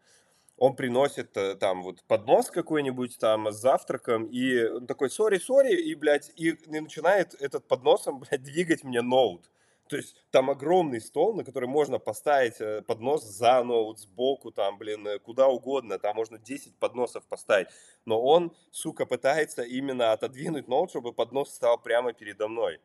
Он 0.59 0.77
приносит 0.77 1.37
э, 1.37 1.57
там 1.57 1.83
вот 1.83 2.05
поднос 2.05 2.51
какой-нибудь 2.51 3.19
там 3.19 3.51
с 3.51 3.57
завтраком, 3.57 4.27
и 4.27 4.65
он 4.65 4.87
такой, 4.87 5.11
сори, 5.11 5.39
сори, 5.39 5.75
и, 5.75 5.95
блядь, 5.95 6.31
и, 6.37 6.51
и 6.51 6.81
начинает 6.81 7.35
этот 7.41 7.67
подносом, 7.67 8.21
блядь, 8.31 8.43
двигать 8.43 8.85
мне 8.85 9.03
ноут. 9.03 9.51
То 9.89 9.97
есть 9.97 10.17
там 10.31 10.49
огромный 10.49 11.01
стол, 11.01 11.35
на 11.35 11.45
который 11.45 11.69
можно 11.69 11.99
поставить 11.99 12.61
э, 12.61 12.83
поднос 12.83 13.25
за 13.25 13.63
ноут, 13.63 13.99
сбоку, 13.99 14.51
там, 14.51 14.79
блин, 14.79 15.07
э, 15.07 15.19
куда 15.19 15.49
угодно. 15.49 15.99
Там 15.99 16.17
можно 16.17 16.39
10 16.39 16.77
подносов 16.77 17.25
поставить. 17.27 17.69
Но 18.07 18.23
он, 18.23 18.55
сука, 18.71 19.05
пытается 19.05 19.63
именно 19.63 20.13
отодвинуть 20.13 20.69
ноут, 20.69 20.91
чтобы 20.91 21.13
поднос 21.13 21.51
стал 21.51 21.77
прямо 21.77 22.13
передо 22.13 22.49
мной. 22.49 22.81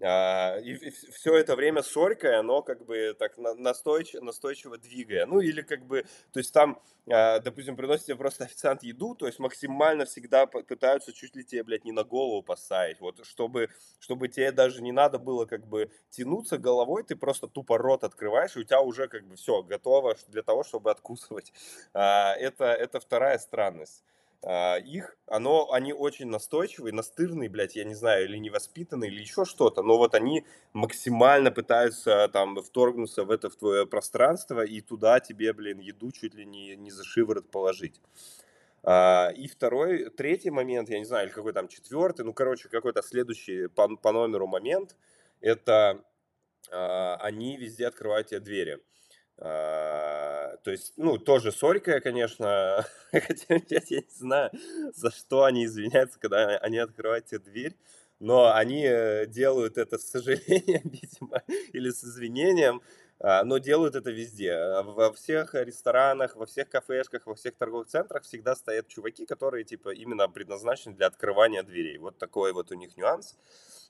А, 0.00 0.58
и, 0.58 0.90
все 0.90 1.36
это 1.36 1.54
время 1.54 1.82
сорькой, 1.82 2.36
оно 2.38 2.62
как 2.62 2.84
бы 2.84 3.14
так 3.18 3.36
настойчиво, 3.38 4.24
настойчиво 4.24 4.78
двигая. 4.78 5.26
Ну 5.26 5.40
или 5.40 5.62
как 5.62 5.84
бы, 5.86 6.04
то 6.32 6.38
есть 6.40 6.52
там, 6.52 6.80
а, 7.10 7.38
допустим, 7.40 7.76
приносит 7.76 8.06
тебе 8.06 8.16
просто 8.16 8.44
официант 8.44 8.82
еду, 8.82 9.14
то 9.14 9.26
есть 9.26 9.38
максимально 9.38 10.04
всегда 10.04 10.46
пытаются 10.46 11.12
чуть 11.12 11.36
ли 11.36 11.44
тебе, 11.44 11.62
блядь, 11.62 11.84
не 11.84 11.92
на 11.92 12.04
голову 12.04 12.42
поставить. 12.42 13.00
Вот 13.00 13.24
чтобы, 13.24 13.68
чтобы 14.00 14.28
тебе 14.28 14.50
даже 14.50 14.82
не 14.82 14.92
надо 14.92 15.18
было 15.18 15.44
как 15.44 15.66
бы 15.66 15.90
тянуться 16.10 16.58
головой, 16.58 17.04
ты 17.04 17.14
просто 17.14 17.46
тупо 17.46 17.78
рот 17.78 18.02
открываешь, 18.02 18.56
и 18.56 18.60
у 18.60 18.64
тебя 18.64 18.80
уже 18.80 19.08
как 19.08 19.24
бы 19.26 19.36
все 19.36 19.62
готово 19.62 20.16
для 20.28 20.42
того, 20.42 20.64
чтобы 20.64 20.90
откусывать. 20.90 21.52
А, 21.94 22.34
это, 22.34 22.64
это 22.64 22.98
вторая 22.98 23.38
странность. 23.38 24.02
А, 24.44 24.76
их, 24.78 25.16
оно, 25.26 25.70
они 25.70 25.92
очень 25.92 26.26
настойчивые, 26.26 26.92
настырные, 26.92 27.48
блядь, 27.48 27.76
я 27.76 27.84
не 27.84 27.94
знаю, 27.94 28.24
или 28.24 28.38
невоспитанные, 28.38 29.10
или 29.10 29.20
еще 29.20 29.44
что-то, 29.44 29.82
но 29.82 29.96
вот 29.98 30.14
они 30.14 30.44
максимально 30.72 31.52
пытаются 31.52 32.28
там 32.32 32.60
вторгнуться 32.60 33.24
в 33.24 33.30
это, 33.30 33.50
в 33.50 33.56
твое 33.56 33.86
пространство, 33.86 34.64
и 34.64 34.80
туда 34.80 35.20
тебе, 35.20 35.52
блин, 35.52 35.78
еду 35.78 36.10
чуть 36.10 36.34
ли 36.34 36.44
не, 36.44 36.74
не 36.74 36.90
за 36.90 37.04
шиворот 37.04 37.50
положить. 37.50 38.00
А, 38.82 39.30
и 39.36 39.46
второй, 39.46 40.10
третий 40.10 40.50
момент, 40.50 40.88
я 40.88 40.98
не 40.98 41.04
знаю, 41.04 41.26
или 41.26 41.32
какой 41.32 41.52
там 41.52 41.68
четвертый, 41.68 42.24
ну, 42.24 42.32
короче, 42.32 42.68
какой-то 42.68 43.02
следующий 43.02 43.68
по, 43.68 43.96
по 43.96 44.10
номеру 44.10 44.48
момент, 44.48 44.96
это 45.40 46.04
а, 46.72 47.16
они 47.20 47.56
везде 47.56 47.86
открывают 47.86 48.28
тебе 48.28 48.40
двери. 48.40 48.80
А, 49.44 50.56
то 50.62 50.70
есть, 50.70 50.92
ну, 50.96 51.18
тоже 51.18 51.50
сорькая, 51.50 52.00
конечно, 52.00 52.86
хотя 53.10 53.60
я 53.68 53.80
не 54.00 54.14
знаю, 54.16 54.50
за 54.94 55.10
что 55.10 55.42
они 55.42 55.64
извиняются, 55.64 56.20
когда 56.20 56.58
они 56.58 56.78
открывают 56.78 57.26
тебе 57.26 57.40
дверь, 57.40 57.76
но 58.20 58.54
они 58.54 58.84
э, 58.84 59.26
делают 59.26 59.78
это 59.78 59.98
с 59.98 60.08
сожалением, 60.08 60.82
видимо, 60.84 61.42
или 61.72 61.90
с 61.90 62.04
извинением, 62.04 62.82
а, 63.18 63.42
но 63.42 63.58
делают 63.58 63.96
это 63.96 64.12
везде. 64.12 64.52
А, 64.52 64.84
во 64.84 65.12
всех 65.12 65.54
ресторанах, 65.54 66.36
во 66.36 66.46
всех 66.46 66.68
кафешках, 66.68 67.26
во 67.26 67.34
всех 67.34 67.56
торговых 67.56 67.88
центрах 67.88 68.22
всегда 68.22 68.54
стоят 68.54 68.86
чуваки, 68.86 69.26
которые, 69.26 69.64
типа, 69.64 69.92
именно 69.92 70.28
предназначены 70.28 70.94
для 70.94 71.08
открывания 71.08 71.64
дверей. 71.64 71.98
Вот 71.98 72.16
такой 72.16 72.52
вот 72.52 72.70
у 72.70 72.76
них 72.76 72.96
нюанс 72.96 73.36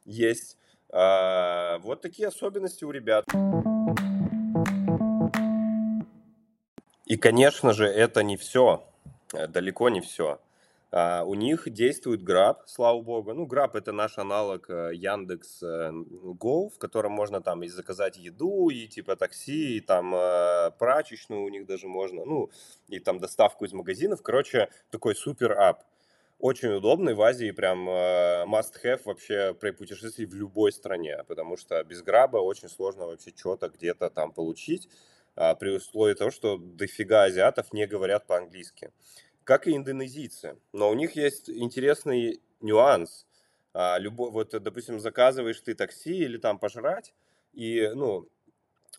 есть. 0.06 0.56
Вот 0.90 2.02
такие 2.02 2.28
особенности 2.28 2.84
у 2.84 2.90
ребят. 2.90 3.24
И, 7.12 7.16
конечно 7.18 7.74
же, 7.74 7.84
это 7.84 8.22
не 8.22 8.38
все, 8.38 8.82
э, 9.34 9.46
далеко 9.46 9.90
не 9.90 10.00
все. 10.00 10.40
А, 10.90 11.24
у 11.24 11.34
них 11.34 11.70
действует 11.70 12.22
Grab, 12.22 12.56
слава 12.64 13.02
богу. 13.02 13.34
Ну, 13.34 13.46
Grab 13.46 13.72
это 13.74 13.92
наш 13.92 14.16
аналог 14.16 14.70
э, 14.70 14.92
Яндекс 14.94 15.62
э, 15.62 15.90
Go, 16.40 16.70
в 16.70 16.78
котором 16.78 17.12
можно 17.12 17.42
там 17.42 17.64
и 17.64 17.68
заказать 17.68 18.16
еду, 18.16 18.70
и 18.70 18.86
типа 18.86 19.16
такси, 19.16 19.76
и 19.76 19.80
там 19.80 20.14
прачечную 20.78 21.42
у 21.42 21.50
них 21.50 21.66
даже 21.66 21.86
можно, 21.86 22.24
ну, 22.24 22.50
и 22.88 22.98
там 22.98 23.18
доставку 23.18 23.66
из 23.66 23.74
магазинов. 23.74 24.22
Короче, 24.22 24.70
такой 24.90 25.14
супер 25.14 25.52
ап. 25.52 25.82
Очень 26.38 26.72
удобный 26.72 27.12
в 27.12 27.20
Азии, 27.20 27.50
прям 27.50 27.90
must-have 27.90 29.02
вообще 29.04 29.52
при 29.52 29.72
путешествии 29.72 30.24
в 30.24 30.34
любой 30.34 30.72
стране, 30.72 31.24
потому 31.28 31.58
что 31.58 31.84
без 31.84 32.02
граба 32.02 32.38
очень 32.38 32.70
сложно 32.70 33.06
вообще 33.06 33.32
что-то 33.36 33.68
где-то 33.68 34.08
там 34.08 34.32
получить 34.32 34.88
при 35.34 35.70
условии 35.70 36.14
того, 36.14 36.30
что 36.30 36.58
дофига 36.58 37.24
азиатов 37.24 37.72
не 37.72 37.86
говорят 37.86 38.26
по-английски. 38.26 38.92
Как 39.44 39.66
и 39.66 39.76
индонезийцы. 39.76 40.58
Но 40.72 40.90
у 40.90 40.94
них 40.94 41.16
есть 41.16 41.50
интересный 41.50 42.40
нюанс. 42.60 43.26
А, 43.74 43.98
любой, 43.98 44.30
вот, 44.30 44.50
допустим, 44.50 45.00
заказываешь 45.00 45.60
ты 45.60 45.74
такси 45.74 46.14
или 46.14 46.36
там 46.36 46.58
пожрать, 46.58 47.14
и, 47.52 47.90
ну, 47.94 48.28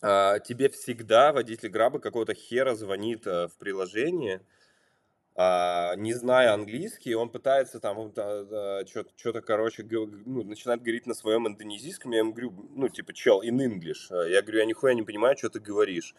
а, 0.02 0.38
тебе 0.40 0.68
всегда 0.68 1.32
водитель 1.32 1.68
граба 1.68 1.98
какого-то 2.00 2.34
хера 2.34 2.74
звонит 2.74 3.26
а, 3.26 3.48
в 3.48 3.56
приложении, 3.56 4.36
а, 4.36 4.40
не 5.36 6.12
зная 6.12 6.52
английский, 6.52 7.14
он 7.14 7.28
пытается 7.28 7.80
там 7.80 8.12
что-то, 8.12 9.40
короче, 9.42 9.82
ну, 9.82 10.44
начинает 10.44 10.80
говорить 10.80 11.06
на 11.06 11.14
своем 11.14 11.48
индонезийском, 11.48 12.12
я 12.12 12.18
ему 12.20 12.32
говорю, 12.32 12.52
ну, 12.70 12.88
типа, 12.88 13.12
чел, 13.12 13.42
in 13.42 13.58
English. 13.58 14.10
Я 14.28 14.42
говорю, 14.42 14.60
я 14.60 14.64
нихуя 14.64 14.94
не 14.94 15.02
понимаю, 15.02 15.36
что 15.36 15.50
ты 15.50 15.58
говоришь. 15.58 16.14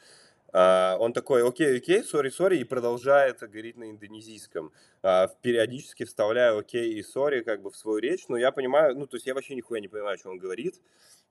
Uh, 0.56 0.96
он 1.00 1.12
такой, 1.12 1.46
окей, 1.46 1.80
окей, 1.80 2.02
сори, 2.02 2.30
сори, 2.30 2.60
и 2.60 2.64
продолжает 2.64 3.42
говорить 3.42 3.76
на 3.76 3.92
индонезийском. 3.92 4.72
Uh, 5.04 5.30
периодически 5.42 6.06
вставляю 6.06 6.60
окей 6.60 6.94
и 6.94 7.04
сори 7.04 7.42
как 7.42 7.62
бы 7.62 7.72
в 7.72 7.76
свою 7.76 7.98
речь, 7.98 8.30
но 8.30 8.38
я 8.38 8.54
понимаю, 8.54 8.98
ну, 8.98 9.06
то 9.06 9.18
есть 9.18 9.28
я 9.28 9.34
вообще 9.34 9.54
нихуя 9.56 9.82
не 9.82 9.90
понимаю, 9.90 10.18
что 10.18 10.30
он 10.30 10.38
говорит. 10.38 10.76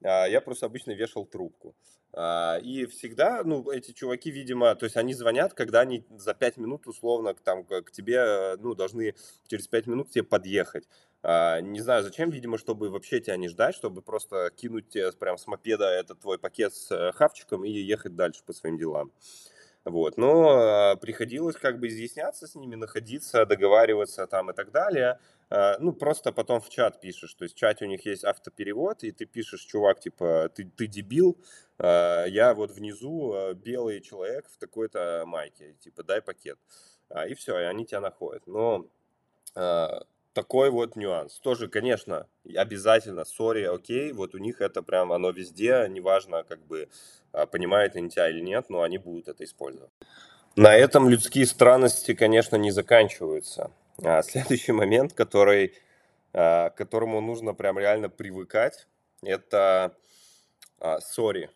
Uh, 0.03 0.31
я 0.31 0.43
просто 0.43 0.67
обычно 0.67 0.91
вешал 0.91 1.25
трубку. 1.25 1.75
И 2.63 2.87
всегда, 2.93 3.43
ну, 3.43 3.69
эти 3.73 3.91
чуваки, 3.91 4.31
видимо, 4.31 4.77
то 4.77 4.85
есть 4.85 4.97
они 4.97 5.15
звонят, 5.15 5.53
когда 5.53 5.81
они 5.81 6.05
за 6.17 6.33
5 6.33 6.59
минут 6.59 6.87
условно 6.87 7.35
там, 7.35 7.65
к 7.65 7.91
тебе, 7.91 8.55
ну, 8.61 8.77
должны 8.77 9.17
через 9.49 9.67
5 9.67 9.89
минут 9.89 10.09
к 10.11 10.13
тебе 10.13 10.23
подъехать. 10.23 10.87
А, 11.27 11.63
не 11.63 11.81
знаю, 11.81 12.03
зачем, 12.03 12.29
видимо, 12.29 12.59
чтобы 12.59 12.91
вообще 12.91 13.19
тебя 13.19 13.39
не 13.39 13.49
ждать, 13.49 13.75
чтобы 13.75 14.03
просто 14.03 14.51
кинуть 14.55 14.91
тебе 14.91 15.11
прям 15.13 15.39
с 15.39 15.47
мопеда 15.47 15.87
этот 15.87 16.21
твой 16.21 16.39
пакет 16.39 16.75
с 16.75 16.91
э, 16.91 17.13
хавчиком 17.13 17.65
и 17.65 17.71
ехать 17.71 18.15
дальше 18.15 18.43
по 18.45 18.53
своим 18.53 18.77
делам. 18.77 19.11
Вот. 19.87 20.19
Но 20.19 20.51
а, 20.51 20.97
приходилось 20.97 21.57
как 21.57 21.81
бы 21.81 21.89
изъясняться 21.89 22.47
с 22.47 22.55
ними, 22.55 22.75
находиться, 22.75 23.47
договариваться 23.47 24.27
там 24.27 24.51
и 24.51 24.55
так 24.55 24.71
далее. 24.71 25.19
А, 25.49 25.79
ну, 25.79 25.95
просто 25.95 26.31
потом 26.31 26.61
в 26.61 26.69
чат 26.69 27.01
пишешь. 27.01 27.33
То 27.33 27.45
есть 27.45 27.55
в 27.55 27.59
чате 27.59 27.87
у 27.87 27.89
них 27.89 28.05
есть 28.05 28.25
автоперевод, 28.25 29.03
и 29.03 29.11
ты 29.11 29.25
пишешь, 29.25 29.63
чувак, 29.63 30.01
типа, 30.01 30.51
ты, 30.55 30.71
ты 30.77 30.87
дебил, 30.87 31.39
а, 31.79 32.27
я 32.27 32.53
вот 32.53 32.71
внизу 32.71 33.55
белый 33.55 34.03
человек 34.03 34.47
в 34.51 34.59
такой-то 34.59 35.25
майке, 35.27 35.75
типа, 35.81 36.03
дай 36.03 36.21
пакет. 36.21 36.59
И 37.29 37.33
все, 37.33 37.59
и 37.61 37.65
они 37.65 37.87
тебя 37.87 38.01
находят. 38.01 38.47
Но 38.47 38.91
такой 40.35 40.71
вот 40.71 40.97
нюанс. 40.97 41.39
Тоже, 41.39 41.69
конечно, 41.69 42.27
обязательно, 42.55 43.25
сори, 43.25 43.63
окей, 43.63 44.13
вот 44.13 44.35
у 44.35 44.39
них 44.39 44.61
это 44.61 44.83
прям, 44.83 45.13
оно 45.13 45.31
везде, 45.31 45.87
неважно, 45.89 46.43
как 46.43 46.61
бы, 46.67 46.89
а, 47.33 47.47
понимают 47.47 47.97
они 47.97 48.11
тебя 48.11 48.29
или 48.29 48.41
нет, 48.41 48.67
но 48.69 48.83
они 48.83 48.99
будут 48.99 49.29
это 49.29 49.45
использовать. 49.45 49.91
На 50.57 50.75
этом 50.75 51.09
людские 51.09 51.47
странности, 51.47 52.15
конечно, 52.15 52.57
не 52.57 52.71
заканчиваются. 52.71 53.71
А 54.03 54.23
следующий 54.23 54.73
момент, 54.73 55.13
который, 55.15 55.73
а, 56.33 56.71
к 56.71 56.77
которому 56.77 57.21
нужно 57.21 57.55
прям 57.55 57.79
реально 57.79 58.11
привыкать, 58.11 58.87
это 59.23 59.97
сори. 61.01 61.49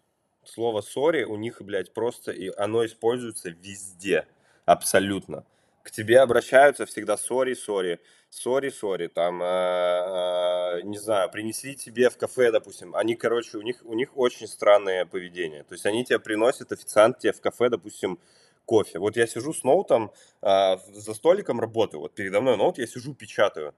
Слово 0.45 0.81
сори 0.81 1.25
у 1.25 1.37
них, 1.37 1.61
блядь, 1.61 1.93
просто, 1.93 2.31
и 2.33 2.51
оно 2.57 2.87
используется 2.87 3.51
везде, 3.51 4.27
абсолютно 4.65 5.45
к 5.89 5.91
тебе 5.91 6.21
обращаются 6.21 6.85
всегда 6.85 7.17
сори, 7.17 7.55
сори, 7.55 7.99
сори, 8.31 8.71
сори, 8.71 9.09
там, 9.09 9.43
э, 9.43 10.83
не 10.85 10.99
знаю, 10.99 11.31
принесли 11.31 11.75
тебе 11.75 12.11
в 12.11 12.17
кафе, 12.17 12.51
допустим, 12.53 12.95
они, 12.95 13.15
короче, 13.15 13.59
у 13.59 13.63
них, 13.63 13.81
у 13.85 13.95
них 13.95 14.17
очень 14.17 14.47
странное 14.47 15.07
поведение, 15.07 15.65
то 15.65 15.75
есть 15.75 15.87
они 15.87 16.05
тебе 16.05 16.19
приносят, 16.19 16.73
официант 16.73 17.19
тебе 17.19 17.33
в 17.33 17.41
кафе, 17.41 17.69
допустим, 17.69 18.19
кофе. 18.67 18.99
Вот 18.99 19.17
я 19.17 19.27
сижу 19.27 19.55
с 19.55 19.65
ноутом, 19.65 20.13
э, 20.43 20.77
за 20.93 21.15
столиком 21.15 21.59
работаю, 21.61 22.01
вот 22.01 22.15
передо 22.15 22.41
мной 22.41 22.57
ноут, 22.57 22.79
я 22.79 22.87
сижу, 22.87 23.15
печатаю. 23.15 23.75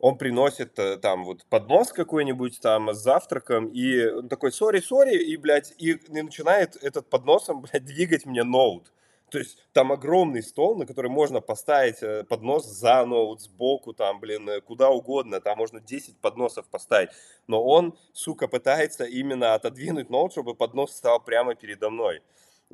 Он 0.00 0.16
приносит 0.16 0.78
э, 0.78 0.96
там 0.98 1.24
вот 1.24 1.44
поднос 1.46 1.92
какой-нибудь 1.92 2.60
там 2.60 2.92
с 2.94 2.98
завтраком, 2.98 3.66
и 3.68 4.06
он 4.06 4.28
такой, 4.28 4.52
сори, 4.52 4.80
сори, 4.80 5.16
и, 5.16 5.36
блядь, 5.36 5.74
и, 5.78 5.92
и 5.92 6.22
начинает 6.22 6.76
этот 6.76 7.08
подносом, 7.08 7.62
блядь, 7.62 7.84
двигать 7.84 8.26
мне 8.26 8.44
ноут. 8.44 8.92
То 9.30 9.38
есть 9.38 9.58
там 9.72 9.92
огромный 9.92 10.42
стол, 10.42 10.76
на 10.76 10.86
который 10.86 11.10
можно 11.10 11.40
поставить 11.40 12.02
э, 12.02 12.24
поднос 12.24 12.66
за 12.66 13.04
ноут, 13.04 13.42
сбоку, 13.42 13.92
там, 13.92 14.20
блин, 14.20 14.48
э, 14.48 14.60
куда 14.60 14.90
угодно. 14.90 15.40
Там 15.40 15.58
можно 15.58 15.80
10 15.80 16.18
подносов 16.20 16.66
поставить. 16.68 17.10
Но 17.46 17.62
он, 17.64 17.96
сука, 18.12 18.48
пытается 18.48 19.04
именно 19.04 19.54
отодвинуть 19.54 20.10
ноут, 20.10 20.32
чтобы 20.32 20.54
поднос 20.54 20.92
стал 20.92 21.20
прямо 21.20 21.54
передо 21.54 21.90
мной. 21.90 22.22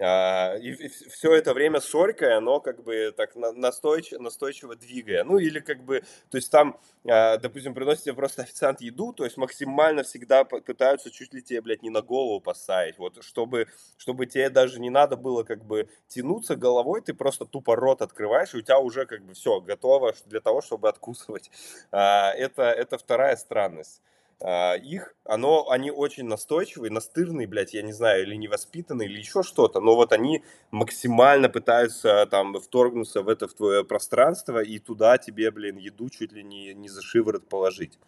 А, 0.00 0.56
и 0.56 0.88
все 0.88 1.34
это 1.34 1.54
время 1.54 1.80
сорькая, 1.80 2.40
но 2.40 2.58
как 2.58 2.82
бы 2.82 3.12
так 3.16 3.36
настойчиво, 3.36 4.20
настойчиво 4.20 4.74
двигая. 4.74 5.22
Ну 5.22 5.38
или 5.38 5.60
как 5.60 5.84
бы, 5.84 6.00
то 6.30 6.36
есть 6.36 6.50
там, 6.50 6.80
а, 7.08 7.36
допустим, 7.36 7.74
приносит 7.74 8.04
тебе 8.04 8.14
просто 8.14 8.42
официант 8.42 8.80
еду, 8.80 9.12
то 9.12 9.24
есть 9.24 9.36
максимально 9.36 10.02
всегда 10.02 10.44
пытаются 10.44 11.12
чуть 11.12 11.32
ли 11.32 11.42
тебе, 11.42 11.60
блядь, 11.60 11.82
не 11.82 11.90
на 11.90 12.02
голову 12.02 12.40
поставить. 12.40 12.98
Вот 12.98 13.22
чтобы, 13.22 13.68
чтобы 13.96 14.26
тебе 14.26 14.50
даже 14.50 14.80
не 14.80 14.90
надо 14.90 15.16
было 15.16 15.44
как 15.44 15.64
бы 15.64 15.88
тянуться 16.08 16.56
головой, 16.56 17.00
ты 17.00 17.14
просто 17.14 17.44
тупо 17.44 17.76
рот 17.76 18.02
открываешь, 18.02 18.52
и 18.54 18.58
у 18.58 18.62
тебя 18.62 18.80
уже 18.80 19.06
как 19.06 19.22
бы 19.24 19.34
все 19.34 19.60
готово 19.60 20.12
для 20.26 20.40
того, 20.40 20.60
чтобы 20.60 20.88
откусывать. 20.88 21.50
А, 21.92 22.32
это, 22.32 22.64
это 22.64 22.98
вторая 22.98 23.36
странность. 23.36 24.02
А, 24.40 24.74
их, 24.74 25.14
оно, 25.24 25.70
они 25.70 25.90
очень 25.90 26.24
настойчивые, 26.24 26.90
настырные, 26.90 27.46
блядь, 27.46 27.74
я 27.74 27.82
не 27.82 27.92
знаю, 27.92 28.24
или 28.24 28.34
невоспитанные, 28.34 29.08
или 29.08 29.18
еще 29.18 29.42
что-то, 29.42 29.80
но 29.80 29.94
вот 29.94 30.12
они 30.12 30.42
максимально 30.70 31.48
пытаются 31.48 32.26
там 32.30 32.58
вторгнуться 32.60 33.22
в 33.22 33.28
это, 33.28 33.46
в 33.48 33.54
твое 33.54 33.84
пространство 33.84 34.62
и 34.62 34.78
туда 34.78 35.18
тебе, 35.18 35.50
блин, 35.50 35.76
еду 35.76 36.10
чуть 36.10 36.32
ли 36.32 36.42
не, 36.42 36.74
не 36.74 36.88
за 36.88 37.00
шиворот 37.02 37.48
положить. 37.48 37.98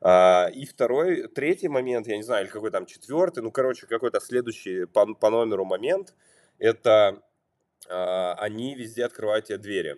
А, 0.00 0.50
и 0.52 0.66
второй, 0.66 1.28
третий 1.28 1.68
момент, 1.68 2.06
я 2.08 2.16
не 2.16 2.22
знаю, 2.22 2.44
или 2.44 2.52
какой 2.52 2.70
там 2.70 2.84
четвертый, 2.84 3.42
ну, 3.42 3.50
короче, 3.50 3.86
какой-то 3.86 4.20
следующий 4.20 4.86
по, 4.86 5.14
по 5.14 5.30
номеру 5.30 5.64
момент, 5.64 6.14
это 6.58 7.22
а, 7.88 8.34
они 8.34 8.74
везде 8.74 9.04
открывают 9.04 9.46
тебе 9.46 9.58
двери. 9.58 9.96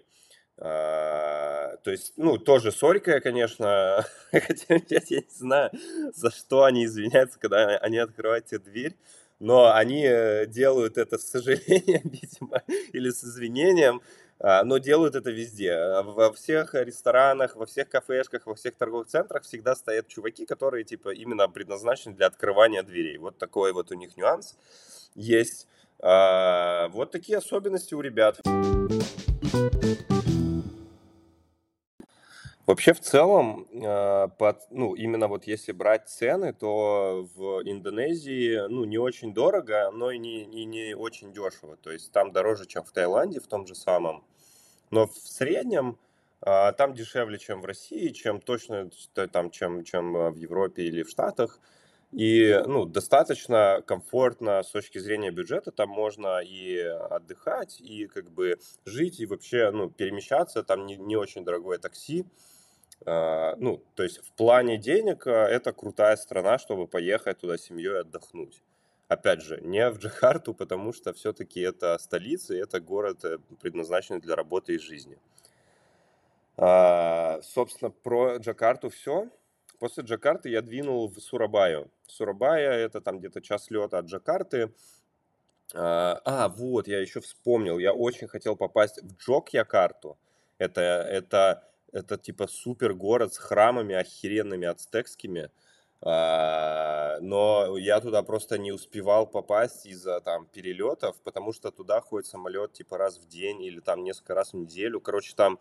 А, 0.59 1.77
то 1.83 1.91
есть, 1.91 2.15
ну, 2.17 2.39
тоже 2.39 2.73
сорькая, 2.73 3.21
конечно, 3.21 4.07
хотя 4.33 4.77
я, 4.89 5.01
я 5.07 5.19
не 5.19 5.37
знаю, 5.37 5.71
за 6.15 6.31
что 6.31 6.65
они 6.65 6.87
извиняются, 6.87 7.39
когда 7.39 7.77
они 7.79 7.99
открывают 7.99 8.47
тебе 8.47 8.61
дверь, 8.61 8.97
но 9.39 9.75
они 9.75 10.03
э, 10.07 10.47
делают 10.47 10.97
это 10.97 11.19
с 11.19 11.29
сожалением, 11.29 12.03
видимо, 12.05 12.63
или 12.93 13.11
с 13.11 13.23
извинением, 13.23 14.01
а, 14.39 14.65
но 14.65 14.79
делают 14.79 15.15
это 15.15 15.31
везде. 15.31 15.73
А 15.73 16.03
во 16.03 16.33
всех 16.33 16.73
ресторанах, 16.75 17.55
во 17.55 17.67
всех 17.67 17.91
кафешках, 17.91 18.47
во 18.47 18.55
всех 18.55 18.77
торговых 18.77 19.09
центрах 19.09 19.43
всегда 19.43 19.75
стоят 19.75 20.09
чуваки, 20.09 20.47
которые, 20.47 20.85
типа, 20.85 21.11
именно 21.11 21.51
предназначены 21.51 22.15
для 22.15 22.29
открывания 22.29 22.83
дверей. 22.83 23.19
Вот 23.19 23.37
такой 23.37 23.75
вот 23.75 23.91
у 23.91 23.95
них 23.95 24.17
нюанс 24.17 24.57
есть. 25.15 25.67
Вот 25.99 27.11
такие 27.11 27.39
особенности 27.39 27.95
у 27.95 28.03
ребят. 28.03 28.39
Вообще, 32.67 32.93
в 32.95 33.01
целом, 33.01 33.69
э, 33.71 34.29
под, 34.39 34.61
ну, 34.71 34.95
именно 34.97 35.29
вот 35.29 35.45
если 35.45 35.71
брать 35.71 36.09
цены, 36.09 36.53
то 36.53 37.29
в 37.37 37.63
Индонезии, 37.63 38.67
ну, 38.69 38.85
не 38.85 38.99
очень 38.99 39.33
дорого, 39.33 39.93
но 39.93 40.11
и 40.11 40.19
не, 40.19 40.43
и 40.43 40.65
не 40.65 40.95
очень 40.95 41.33
дешево. 41.33 41.77
То 41.77 41.93
есть 41.93 42.11
там 42.11 42.33
дороже, 42.33 42.67
чем 42.67 42.83
в 42.83 42.91
Таиланде, 42.91 43.39
в 43.39 43.47
том 43.47 43.69
же 43.69 43.77
самом. 43.77 44.25
Но 44.91 45.07
в 45.07 45.17
среднем 45.17 45.97
э, 46.45 46.73
там 46.73 46.95
дешевле, 46.95 47.39
чем 47.39 47.61
в 47.61 47.67
России, 47.67 48.09
чем 48.09 48.41
точно 48.41 48.91
там, 49.31 49.51
чем, 49.51 49.85
чем 49.85 50.17
э, 50.17 50.31
в 50.31 50.37
Европе 50.37 50.83
или 50.83 51.05
в 51.05 51.09
Штатах. 51.09 51.61
И 52.11 52.63
ну, 52.67 52.85
достаточно 52.85 53.81
комфортно 53.87 54.61
с 54.65 54.73
точки 54.73 54.99
зрения 54.99 55.31
бюджета, 55.31 55.71
там 55.71 55.89
можно 55.89 56.41
и 56.41 56.79
отдыхать, 56.79 57.81
и 57.81 58.07
как 58.09 58.29
бы 58.33 58.59
жить, 58.85 59.21
и 59.21 59.27
вообще 59.27 59.71
ну, 59.71 59.89
перемещаться, 59.89 60.65
там 60.65 60.87
не, 60.87 60.97
не 60.97 61.15
очень 61.15 61.45
дорогое 61.45 61.79
такси. 61.79 62.25
А, 62.25 62.56
ну, 63.05 63.83
то 63.95 64.03
есть 64.03 64.19
в 64.19 64.33
плане 64.33 64.79
денег 64.79 65.27
а, 65.27 65.47
это 65.47 65.73
крутая 65.73 66.17
страна, 66.17 66.59
чтобы 66.59 66.87
поехать 66.87 67.39
туда 67.39 67.59
семьей 67.59 68.01
отдохнуть. 68.01 68.63
Опять 69.09 69.43
же, 69.43 69.61
не 69.61 69.89
в 69.91 69.99
Джакарту, 69.99 70.55
потому 70.55 70.93
что 70.93 71.13
все-таки 71.13 71.61
это 71.61 71.97
столица, 71.99 72.55
и 72.55 72.59
это 72.59 72.81
город, 72.81 73.25
э, 73.25 73.39
предназначенный 73.61 74.21
для 74.21 74.35
работы 74.35 74.75
и 74.75 74.79
жизни. 74.79 75.17
А, 76.57 77.41
собственно, 77.43 77.91
про 77.91 78.39
Джакарту 78.39 78.89
все. 78.89 79.29
После 79.79 80.03
Джакарты 80.03 80.49
я 80.49 80.63
двинул 80.63 81.09
в 81.09 81.21
Сурабаю. 81.21 81.91
Сурабая 82.09 82.73
это 82.73 83.01
там 83.01 83.19
где-то 83.19 83.41
час 83.43 83.71
лета 83.71 83.99
от 83.99 84.07
Джакарты. 84.07 84.73
А, 85.75 86.49
вот, 86.49 86.89
я 86.89 87.01
еще 87.01 87.21
вспомнил, 87.21 87.79
я 87.79 87.93
очень 87.93 88.27
хотел 88.27 88.57
попасть 88.57 89.01
в 89.03 89.17
Джокьякарту. 89.17 90.17
Это, 90.59 90.81
это 90.81 91.69
это 91.97 92.19
типа 92.19 92.47
супер 92.47 92.95
город 92.95 93.35
с 93.35 93.39
храмами 93.39 93.95
охеренными 93.95 94.67
ацтекскими. 94.67 95.51
А, 96.03 97.19
но 97.21 97.77
я 97.79 98.01
туда 98.01 98.23
просто 98.23 98.59
не 98.59 98.71
успевал 98.71 99.27
попасть 99.27 99.87
из-за 99.87 100.21
там 100.21 100.47
перелетов, 100.47 101.17
потому 101.23 101.53
что 101.53 101.71
туда 101.71 102.01
ходит 102.01 102.27
самолет 102.27 102.75
типа 102.75 102.99
раз 102.99 103.19
в 103.19 103.27
день 103.27 103.63
или 103.63 103.81
там 103.81 104.05
несколько 104.05 104.35
раз 104.35 104.53
в 104.53 104.57
неделю. 104.57 105.01
Короче, 105.01 105.35
там 105.35 105.59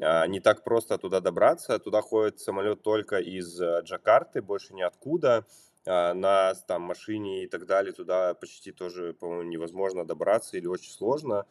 а, 0.00 0.26
не 0.26 0.40
так 0.40 0.62
просто 0.62 0.96
туда 0.96 1.20
добраться. 1.20 1.78
Туда 1.78 2.02
ходит 2.02 2.40
самолет 2.40 2.82
только 2.82 3.18
из 3.18 3.60
э, 3.60 3.80
Джакарты, 3.82 4.42
больше 4.42 4.74
ниоткуда. 4.74 5.44
А, 5.86 6.14
на 6.14 6.54
там 6.54 6.82
машине 6.82 7.44
и 7.44 7.46
так 7.48 7.66
далее 7.66 7.92
туда 7.92 8.34
почти 8.34 8.72
тоже, 8.72 9.12
по-моему, 9.12 9.50
невозможно 9.50 10.06
добраться 10.06 10.56
или 10.56 10.66
очень 10.66 10.92
сложно. 10.92 11.46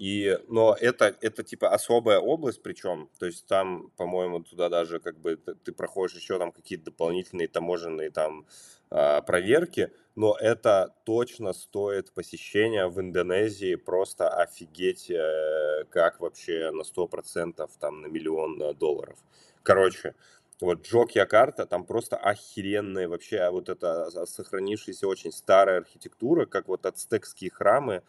И, 0.00 0.38
но 0.48 0.74
это, 0.80 1.14
это 1.20 1.42
типа 1.44 1.68
особая 1.74 2.20
область, 2.20 2.62
причем, 2.62 3.10
то 3.18 3.26
есть 3.26 3.44
там, 3.44 3.90
по-моему, 3.98 4.40
туда 4.40 4.70
даже 4.70 4.98
как 4.98 5.18
бы 5.18 5.36
ты, 5.36 5.72
проходишь 5.72 6.16
еще 6.16 6.38
там 6.38 6.52
какие-то 6.52 6.86
дополнительные 6.86 7.48
таможенные 7.48 8.10
там 8.10 8.46
э, 8.90 9.20
проверки, 9.20 9.92
но 10.16 10.34
это 10.40 10.94
точно 11.04 11.52
стоит 11.52 12.14
посещения 12.14 12.86
в 12.86 12.98
Индонезии, 12.98 13.74
просто 13.74 14.30
офигеть, 14.30 15.10
э, 15.10 15.84
как 15.90 16.20
вообще 16.20 16.70
на 16.70 16.80
100% 16.80 17.68
там 17.78 18.00
на 18.00 18.06
миллион 18.06 18.62
э, 18.62 18.72
долларов. 18.72 19.18
Короче, 19.62 20.14
вот 20.62 20.80
Джок-Якарта, 20.80 21.66
там 21.66 21.84
просто 21.84 22.16
охеренная 22.16 23.06
вообще 23.06 23.50
вот 23.50 23.68
эта 23.68 24.10
сохранившаяся 24.24 25.06
очень 25.06 25.30
старая 25.30 25.78
архитектура, 25.78 26.46
как 26.46 26.68
вот 26.68 26.86
ацтекские 26.86 27.50
храмы, 27.50 28.02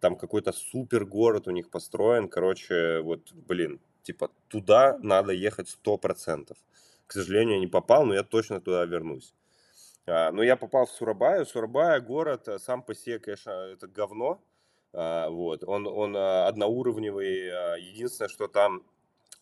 там 0.00 0.16
какой-то 0.16 0.52
супер 0.52 1.04
город 1.04 1.48
у 1.48 1.50
них 1.50 1.70
построен, 1.70 2.28
короче, 2.28 3.00
вот, 3.00 3.32
блин, 3.32 3.80
типа, 4.02 4.30
туда 4.48 4.98
надо 5.02 5.32
ехать 5.32 5.68
сто 5.68 5.98
процентов. 5.98 6.56
к 7.06 7.12
сожалению, 7.12 7.54
я 7.54 7.60
не 7.60 7.66
попал, 7.66 8.04
но 8.04 8.14
я 8.14 8.22
точно 8.22 8.60
туда 8.60 8.84
вернусь. 8.84 9.34
А, 10.06 10.30
но 10.32 10.42
я 10.42 10.56
попал 10.56 10.86
в 10.86 10.90
Сурабаю. 10.90 11.46
Сурабая 11.46 12.00
город 12.00 12.48
э, 12.48 12.58
сам 12.58 12.82
по 12.82 12.94
себе, 12.94 13.18
конечно, 13.18 13.50
это 13.50 13.86
говно. 13.88 14.40
А, 14.92 15.28
вот. 15.30 15.64
Он, 15.64 15.86
он 15.86 16.16
одноуровневый. 16.16 17.46
Единственное, 17.80 18.28
что 18.28 18.48
там 18.48 18.82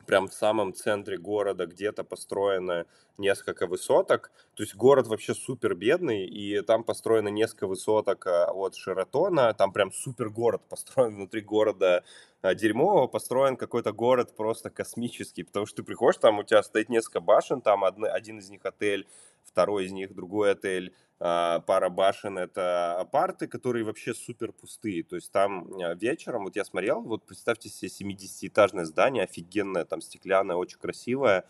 прям 0.04 0.28
в 0.28 0.34
самом 0.34 0.72
центре 0.74 1.18
города 1.18 1.66
где-то 1.66 2.04
построено 2.04 2.86
несколько 3.18 3.66
высоток. 3.66 4.30
То 4.54 4.62
есть 4.62 4.74
город 4.74 5.06
вообще 5.06 5.34
супер 5.34 5.74
бедный, 5.74 6.26
и 6.26 6.60
там 6.62 6.84
построено 6.84 7.28
несколько 7.28 7.66
высоток 7.66 8.26
а, 8.26 8.50
от 8.52 8.74
Шератона. 8.74 9.52
Там 9.54 9.72
прям 9.72 9.92
супер 9.92 10.30
город 10.30 10.62
построен 10.68 11.16
внутри 11.16 11.40
города 11.40 12.04
а, 12.42 12.54
дерьмового. 12.54 13.06
Построен 13.06 13.56
какой-то 13.56 13.92
город 13.92 14.36
просто 14.36 14.70
космический, 14.70 15.42
потому 15.42 15.66
что 15.66 15.76
ты 15.76 15.82
приходишь, 15.82 16.18
там 16.18 16.38
у 16.38 16.44
тебя 16.44 16.62
стоит 16.62 16.88
несколько 16.88 17.20
башен, 17.20 17.60
там 17.60 17.84
один 17.84 18.38
из 18.38 18.50
них 18.50 18.64
отель, 18.64 19.06
второй 19.44 19.86
из 19.86 19.92
них 19.92 20.14
другой 20.14 20.52
отель, 20.52 20.94
а, 21.18 21.60
пара 21.60 21.88
башен 21.88 22.36
это 22.38 23.00
апарты, 23.00 23.46
которые 23.46 23.84
вообще 23.84 24.14
супер 24.14 24.52
пустые. 24.52 25.02
То 25.02 25.16
есть 25.16 25.32
там 25.32 25.66
а, 25.82 25.94
вечером, 25.94 26.44
вот 26.44 26.56
я 26.56 26.64
смотрел, 26.64 27.00
вот 27.00 27.24
представьте 27.24 27.68
себе 27.68 27.88
70-этажное 27.88 28.84
здание, 28.84 29.24
офигенное, 29.24 29.84
там 29.84 30.00
стеклянное, 30.00 30.56
очень 30.56 30.78
красивое, 30.78 31.44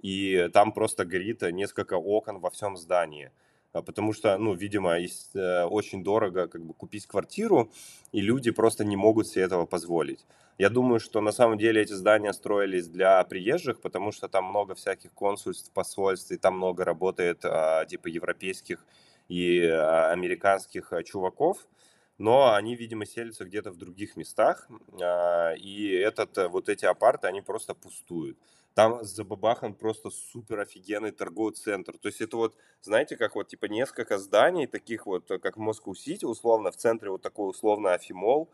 и 0.00 0.48
там 0.52 0.72
просто 0.72 1.04
горит 1.04 1.42
несколько 1.42 1.94
окон 1.94 2.38
во 2.38 2.50
всем 2.50 2.76
здании. 2.76 3.32
А, 3.72 3.82
потому 3.82 4.12
что, 4.12 4.36
ну, 4.38 4.54
видимо, 4.54 4.98
э, 4.98 5.64
очень 5.64 6.02
дорого 6.02 6.48
как 6.48 6.64
бы 6.64 6.74
купить 6.74 7.06
квартиру, 7.06 7.70
и 8.12 8.20
люди 8.20 8.50
просто 8.50 8.84
не 8.84 8.96
могут 8.96 9.28
себе 9.28 9.44
этого 9.44 9.66
позволить. 9.66 10.26
Я 10.58 10.70
думаю, 10.70 11.00
что 11.00 11.20
на 11.20 11.32
самом 11.32 11.58
деле 11.58 11.82
эти 11.82 11.92
здания 11.92 12.32
строились 12.32 12.88
для 12.88 13.22
приезжих, 13.24 13.80
потому 13.80 14.12
что 14.12 14.28
там 14.28 14.46
много 14.46 14.74
всяких 14.74 15.12
консульств, 15.12 15.70
посольств, 15.72 16.32
и 16.32 16.36
там 16.38 16.56
много 16.56 16.84
работает 16.84 17.44
типа 17.88 18.08
европейских 18.08 18.84
и 19.28 19.62
а, 19.62 20.10
американских 20.10 20.92
а, 20.92 21.02
чуваков, 21.02 21.68
но 22.16 22.54
они, 22.54 22.74
видимо, 22.74 23.06
селятся 23.06 23.44
где-то 23.44 23.70
в 23.70 23.76
других 23.76 24.16
местах, 24.16 24.68
а, 25.00 25.52
и 25.52 25.90
этот, 25.90 26.36
э, 26.38 26.48
вот 26.48 26.68
эти 26.68 26.84
апарты, 26.84 27.28
они 27.28 27.42
просто 27.42 27.74
пустуют. 27.74 28.38
Там 28.78 29.02
за 29.02 29.24
бабахан 29.24 29.74
просто 29.74 30.08
супер 30.08 30.60
офигенный 30.60 31.10
торговый 31.10 31.52
центр. 31.52 31.98
То 31.98 32.06
есть 32.06 32.20
это 32.20 32.36
вот, 32.36 32.54
знаете, 32.80 33.16
как 33.16 33.34
вот 33.34 33.48
типа 33.48 33.64
несколько 33.64 34.18
зданий, 34.18 34.68
таких 34.68 35.04
вот, 35.06 35.26
как 35.26 35.56
в 35.56 35.60
Москву-Сити, 35.60 36.24
условно, 36.24 36.70
в 36.70 36.76
центре 36.76 37.10
вот 37.10 37.20
такой 37.20 37.50
условно 37.50 37.92
Афимол, 37.92 38.48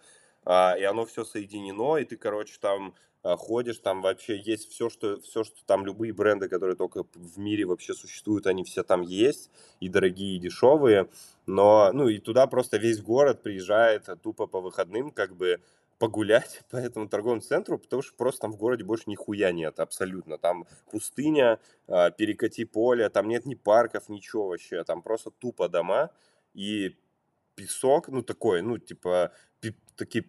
и 0.47 0.49
оно 0.49 1.05
все 1.05 1.25
соединено, 1.25 1.99
и 1.99 2.07
ты, 2.07 2.17
короче, 2.17 2.57
там 2.59 2.95
а, 3.23 3.37
ходишь, 3.37 3.79
там 3.79 4.01
вообще 4.01 4.39
есть 4.39 4.71
все, 4.71 4.89
что, 4.89 5.21
все, 5.21 5.45
что 5.45 5.57
там 5.67 5.85
любые 5.85 6.13
бренды, 6.13 6.49
которые 6.49 6.77
только 6.77 7.05
в 7.15 7.39
мире 7.39 7.67
вообще 7.67 7.93
существуют, 7.93 8.47
они 8.47 8.65
все 8.65 8.83
там 8.83 9.01
есть, 9.01 9.51
и 9.81 9.91
дорогие, 9.91 10.37
и 10.37 10.39
дешевые, 10.39 11.09
но, 11.47 11.91
ну, 11.93 12.09
и 12.09 12.19
туда 12.19 12.47
просто 12.47 12.77
весь 12.77 13.03
город 13.03 13.43
приезжает 13.43 14.09
тупо 14.23 14.47
по 14.47 14.61
выходным, 14.61 15.11
как 15.11 15.37
бы 15.37 15.61
погулять 16.05 16.61
по 16.71 16.77
этому 16.77 17.09
торговому 17.09 17.41
центру, 17.41 17.79
потому 17.79 18.03
что 18.03 18.15
просто 18.15 18.43
там 18.43 18.53
в 18.53 18.59
городе 18.59 18.85
больше 18.85 19.05
нихуя 19.07 19.53
нет, 19.53 19.81
абсолютно. 19.81 20.37
Там 20.37 20.67
пустыня, 20.91 21.59
а, 21.89 22.11
перекати 22.11 22.67
поле, 22.67 23.09
там 23.09 23.27
нет 23.27 23.47
ни 23.47 23.55
парков, 23.55 24.11
ничего 24.11 24.49
вообще, 24.49 24.85
там 24.85 25.01
просто 25.01 25.31
тупо 25.31 25.67
дома 25.67 26.11
и 26.53 26.99
песок, 27.55 28.09
ну, 28.09 28.23
такой, 28.23 28.61
ну, 28.61 28.77
типа, 28.77 29.33
такие 29.97 30.27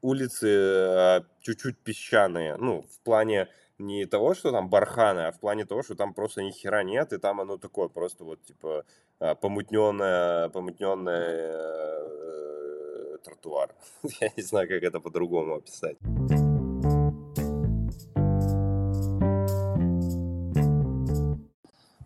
улицы 0.00 0.48
а, 0.48 1.24
чуть-чуть 1.40 1.78
песчаные, 1.78 2.56
ну, 2.56 2.82
в 2.90 2.98
плане 3.04 3.48
не 3.78 4.06
того, 4.06 4.34
что 4.34 4.50
там 4.50 4.68
барханы, 4.68 5.26
а 5.28 5.30
в 5.30 5.38
плане 5.38 5.66
того, 5.66 5.84
что 5.84 5.94
там 5.94 6.14
просто 6.14 6.42
ни 6.42 6.50
хера 6.50 6.82
нет, 6.82 7.12
и 7.12 7.18
там 7.18 7.40
оно 7.40 7.58
такое 7.58 7.86
просто 7.86 8.24
вот, 8.24 8.42
типа, 8.42 8.84
помутненное, 9.40 10.48
помутненное 10.48 11.52
э, 11.52 12.32
тротуар. 13.22 13.74
Я 14.20 14.30
не 14.36 14.42
знаю, 14.42 14.68
как 14.68 14.82
это 14.82 15.00
по-другому 15.00 15.54
описать. 15.54 15.96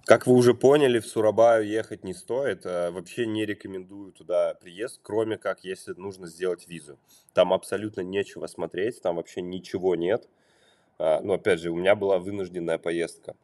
Как 0.06 0.28
вы 0.28 0.34
уже 0.34 0.54
поняли, 0.54 1.00
в 1.00 1.06
Сурабаю 1.06 1.66
ехать 1.66 2.04
не 2.04 2.14
стоит. 2.14 2.64
А 2.64 2.92
вообще 2.92 3.26
не 3.26 3.44
рекомендую 3.44 4.12
туда 4.12 4.54
приезд, 4.54 5.00
кроме 5.02 5.36
как 5.36 5.64
если 5.64 5.94
нужно 5.94 6.28
сделать 6.28 6.68
визу. 6.68 6.96
Там 7.34 7.52
абсолютно 7.52 8.02
нечего 8.02 8.46
смотреть, 8.46 9.02
там 9.02 9.16
вообще 9.16 9.42
ничего 9.42 9.96
нет. 9.96 10.28
А, 10.98 11.20
но 11.22 11.34
опять 11.34 11.58
же, 11.58 11.70
у 11.70 11.76
меня 11.76 11.96
была 11.96 12.20
вынужденная 12.20 12.78
поездка. 12.78 13.34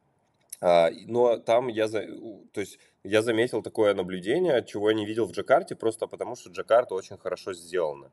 А, 0.63 0.91
но 1.09 1.39
там 1.39 1.67
я, 1.67 1.89
то 1.89 2.61
есть 2.61 2.79
я 3.03 3.21
заметил 3.23 3.63
такое 3.63 3.95
наблюдение, 3.95 4.65
чего 4.65 4.91
я 4.91 4.97
не 4.97 5.05
видел 5.05 5.27
в 5.27 5.33
Джакарте, 5.33 5.75
просто 5.75 6.07
потому 6.07 6.37
что 6.37 6.51
Джакарта 6.51 6.95
очень 6.95 7.19
хорошо 7.19 7.53
сделана. 7.53 8.13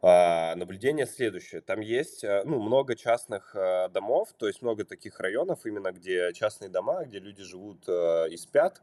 А, 0.00 0.54
наблюдение 0.54 1.06
следующее. 1.06 1.60
Там 1.60 1.80
есть 1.80 2.24
э, 2.24 2.44
ну, 2.46 2.62
много 2.62 2.96
частных 2.96 3.54
э, 3.54 3.90
домов, 3.90 4.32
то 4.38 4.46
есть 4.46 4.62
много 4.62 4.84
таких 4.84 5.20
районов, 5.20 5.66
именно 5.66 5.92
где 5.92 6.32
частные 6.32 6.70
дома, 6.70 7.04
где 7.04 7.18
люди 7.18 7.42
живут 7.42 7.86
э, 7.88 8.28
и 8.30 8.36
спят. 8.38 8.80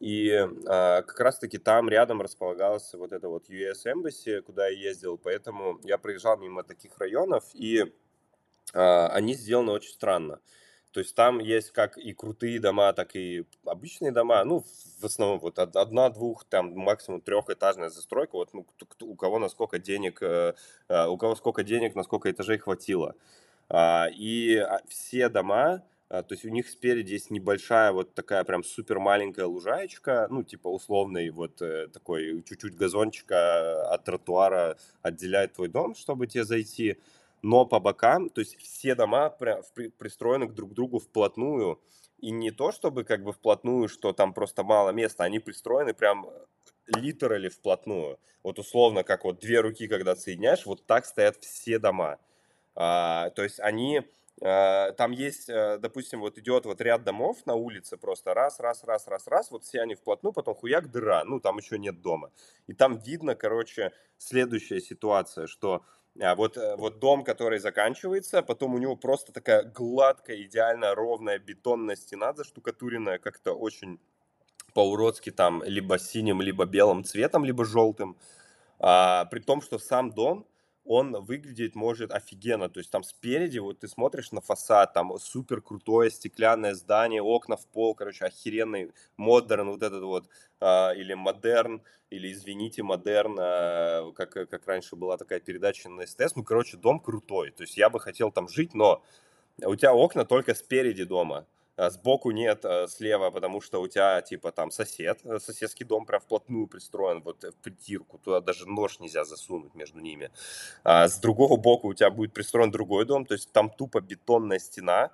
И 0.00 0.30
а, 0.66 1.02
как 1.02 1.20
раз-таки 1.20 1.58
там 1.58 1.90
рядом 1.90 2.22
располагался 2.22 2.96
вот 2.96 3.12
это 3.12 3.28
вот 3.28 3.50
US 3.50 3.84
Embassy, 3.84 4.40
куда 4.40 4.66
я 4.68 4.88
ездил, 4.88 5.18
поэтому 5.18 5.78
я 5.84 5.98
проезжал 5.98 6.38
мимо 6.38 6.62
таких 6.62 6.96
районов, 6.98 7.44
и 7.52 7.84
они 8.72 9.34
сделаны 9.34 9.72
очень 9.72 9.90
странно. 9.90 10.40
То 10.92 11.00
есть 11.00 11.14
там 11.14 11.38
есть 11.38 11.70
как 11.72 11.98
и 11.98 12.12
крутые 12.12 12.60
дома, 12.60 12.92
так 12.92 13.16
и 13.16 13.44
обычные 13.64 14.12
дома. 14.12 14.44
Ну, 14.44 14.64
в 15.00 15.04
основном 15.04 15.38
вот 15.40 15.58
одна, 15.58 16.10
двух, 16.10 16.44
там 16.44 16.72
максимум 16.76 17.20
трехэтажная 17.20 17.88
застройка. 17.88 18.36
Вот 18.36 18.52
ну, 18.52 18.66
у 19.00 19.16
кого 19.16 19.38
насколько 19.38 19.78
денег, 19.78 20.22
э, 20.22 20.54
э, 20.88 21.06
у 21.06 21.16
кого 21.16 21.34
сколько 21.34 21.64
денег, 21.64 21.94
насколько 21.94 22.30
этажей 22.30 22.58
хватило. 22.58 23.14
А, 23.68 24.08
и 24.12 24.56
а, 24.56 24.82
все 24.86 25.30
дома, 25.30 25.82
а, 26.10 26.22
то 26.22 26.34
есть 26.34 26.44
у 26.44 26.50
них 26.50 26.68
спереди 26.68 27.14
есть 27.14 27.30
небольшая 27.30 27.90
вот 27.92 28.12
такая 28.12 28.44
прям 28.44 28.62
супер 28.62 28.98
маленькая 28.98 29.46
лужаечка, 29.46 30.26
ну 30.28 30.42
типа 30.42 30.68
условный 30.68 31.30
вот 31.30 31.62
э, 31.62 31.88
такой 31.88 32.42
чуть-чуть 32.46 32.76
газончика 32.76 33.90
от 33.90 34.04
тротуара 34.04 34.76
отделяет 35.00 35.54
твой 35.54 35.68
дом, 35.68 35.94
чтобы 35.94 36.26
тебе 36.26 36.44
зайти 36.44 36.98
но 37.42 37.66
по 37.66 37.80
бокам, 37.80 38.30
то 38.30 38.40
есть 38.40 38.56
все 38.56 38.94
дома 38.94 39.30
пристроены 39.98 40.48
друг 40.48 40.70
к 40.70 40.74
другу 40.74 41.00
вплотную, 41.00 41.80
и 42.18 42.30
не 42.30 42.52
то 42.52 42.70
чтобы 42.70 43.04
как 43.04 43.24
бы 43.24 43.32
вплотную, 43.32 43.88
что 43.88 44.12
там 44.12 44.32
просто 44.32 44.62
мало 44.62 44.90
места, 44.90 45.24
они 45.24 45.40
пристроены 45.40 45.92
прям 45.92 46.28
литерали 46.86 47.48
вплотную. 47.48 48.18
Вот 48.42 48.58
условно, 48.58 49.02
как 49.02 49.24
вот 49.24 49.40
две 49.40 49.60
руки, 49.60 49.88
когда 49.88 50.14
соединяешь, 50.14 50.66
вот 50.66 50.86
так 50.86 51.04
стоят 51.04 51.36
все 51.36 51.78
дома. 51.78 52.18
А, 52.74 53.30
то 53.30 53.42
есть 53.42 53.60
они, 53.60 54.02
а, 54.40 54.92
там 54.92 55.10
есть, 55.10 55.50
а, 55.50 55.78
допустим, 55.78 56.20
вот 56.20 56.38
идет 56.38 56.64
вот 56.64 56.80
ряд 56.80 57.02
домов 57.02 57.44
на 57.44 57.54
улице 57.54 57.96
просто 57.96 58.34
раз, 58.34 58.60
раз, 58.60 58.84
раз, 58.84 59.08
раз, 59.08 59.26
раз, 59.26 59.50
вот 59.50 59.64
все 59.64 59.80
они 59.80 59.94
вплотную, 59.94 60.32
потом 60.32 60.54
хуяк 60.54 60.90
дыра, 60.90 61.24
ну 61.24 61.40
там 61.40 61.58
еще 61.58 61.78
нет 61.78 62.00
дома. 62.02 62.30
И 62.68 62.72
там 62.72 62.98
видно, 62.98 63.34
короче, 63.34 63.92
следующая 64.18 64.80
ситуация, 64.80 65.46
что 65.46 65.84
а 66.20 66.34
вот, 66.34 66.56
э, 66.56 66.76
вот 66.76 66.98
дом, 66.98 67.24
который 67.24 67.58
заканчивается, 67.58 68.42
потом 68.42 68.74
у 68.74 68.78
него 68.78 68.96
просто 68.96 69.32
такая 69.32 69.62
гладкая, 69.62 70.42
идеально 70.42 70.94
ровная 70.94 71.38
бетонная 71.38 71.96
стена 71.96 72.34
заштукатуренная, 72.34 73.18
как-то 73.18 73.52
очень 73.54 73.98
по-уродски 74.74 75.30
там 75.30 75.62
либо 75.64 75.98
синим, 75.98 76.42
либо 76.42 76.66
белым 76.66 77.04
цветом, 77.04 77.44
либо 77.44 77.64
желтым. 77.64 78.16
А, 78.78 79.26
при 79.26 79.40
том, 79.40 79.62
что 79.62 79.78
сам 79.78 80.10
дом, 80.10 80.46
он 80.84 81.12
выглядеть 81.24 81.74
может 81.74 82.12
офигенно. 82.12 82.68
То 82.68 82.78
есть 82.80 82.90
там 82.90 83.02
спереди, 83.02 83.58
вот 83.58 83.80
ты 83.80 83.88
смотришь 83.88 84.32
на 84.32 84.40
фасад, 84.40 84.92
там 84.92 85.16
супер 85.18 85.60
крутое 85.60 86.10
стеклянное 86.10 86.74
здание, 86.74 87.22
окна 87.22 87.56
в 87.56 87.66
пол, 87.66 87.94
короче, 87.94 88.24
охеренный 88.24 88.92
модерн, 89.16 89.70
вот 89.70 89.82
этот 89.82 90.02
вот, 90.02 90.28
э, 90.60 90.96
или 90.96 91.14
модерн, 91.14 91.82
или, 92.10 92.32
извините, 92.32 92.82
модерн, 92.82 93.38
э, 93.38 94.12
как, 94.14 94.30
как 94.32 94.66
раньше 94.66 94.96
была 94.96 95.16
такая 95.16 95.40
передача 95.40 95.88
на 95.88 96.06
СТС. 96.06 96.34
Ну, 96.36 96.44
короче, 96.44 96.76
дом 96.76 97.00
крутой. 97.00 97.52
То 97.52 97.62
есть 97.62 97.76
я 97.76 97.88
бы 97.88 98.00
хотел 98.00 98.32
там 98.32 98.48
жить, 98.48 98.74
но 98.74 99.02
у 99.64 99.76
тебя 99.76 99.94
окна 99.94 100.24
только 100.24 100.54
спереди 100.54 101.04
дома. 101.04 101.46
А 101.76 101.90
сбоку 101.90 102.30
нет, 102.30 102.64
а 102.64 102.86
слева, 102.86 103.30
потому 103.30 103.60
что 103.60 103.80
у 103.80 103.88
тебя, 103.88 104.20
типа, 104.20 104.52
там 104.52 104.70
сосед, 104.70 105.20
э, 105.24 105.38
соседский 105.38 105.86
дом 105.86 106.04
прям 106.04 106.20
вплотную 106.20 106.66
пристроен, 106.66 107.22
вот 107.22 107.44
в 107.44 107.54
притирку, 107.62 108.18
туда 108.18 108.40
даже 108.40 108.68
нож 108.68 109.00
нельзя 109.00 109.24
засунуть 109.24 109.74
между 109.74 110.00
ними. 110.00 110.30
А 110.84 111.08
с 111.08 111.18
другого 111.18 111.56
боку 111.56 111.88
у 111.88 111.94
тебя 111.94 112.10
будет 112.10 112.34
пристроен 112.34 112.70
другой 112.70 113.06
дом, 113.06 113.24
то 113.24 113.34
есть 113.34 113.50
там 113.52 113.70
тупо 113.70 114.00
бетонная 114.00 114.58
стена, 114.58 115.10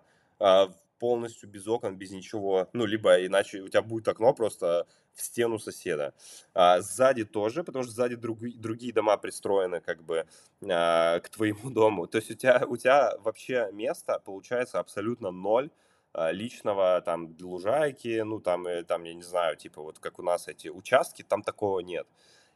полностью 0.99 1.49
без 1.49 1.67
окон, 1.69 1.97
без 1.97 2.11
ничего, 2.11 2.69
ну, 2.73 2.85
либо 2.85 3.25
иначе 3.25 3.61
у 3.61 3.69
тебя 3.69 3.83
будет 3.83 4.09
окно 4.09 4.35
просто 4.35 4.87
в 5.15 5.23
стену 5.23 5.59
соседа. 5.59 6.13
А, 6.55 6.81
сзади 6.81 7.25
тоже, 7.25 7.65
потому 7.65 7.85
что 7.85 7.93
сзади 7.93 8.17
друг, 8.17 8.41
другие 8.41 8.93
дома 8.93 9.17
пристроены 9.17 9.81
как 9.81 10.03
бы 10.03 10.27
к 10.61 11.23
твоему 11.31 11.71
дому. 11.71 12.07
То 12.07 12.19
есть 12.19 12.31
у 12.31 12.35
тебя, 12.35 12.65
у 12.67 12.77
тебя 12.77 13.15
вообще 13.21 13.69
место 13.73 14.21
получается 14.25 14.81
абсолютно 14.81 15.31
ноль 15.31 15.71
личного, 16.33 17.01
там, 17.03 17.37
лужайки, 17.41 18.21
ну, 18.25 18.41
там, 18.41 18.67
там, 18.87 19.05
я 19.05 19.15
не 19.15 19.23
знаю, 19.23 19.57
типа, 19.57 19.83
вот 19.83 19.99
как 19.99 20.19
у 20.19 20.23
нас 20.23 20.49
эти 20.49 20.69
участки, 20.69 21.23
там 21.23 21.43
такого 21.43 21.81
нет. 21.81 22.07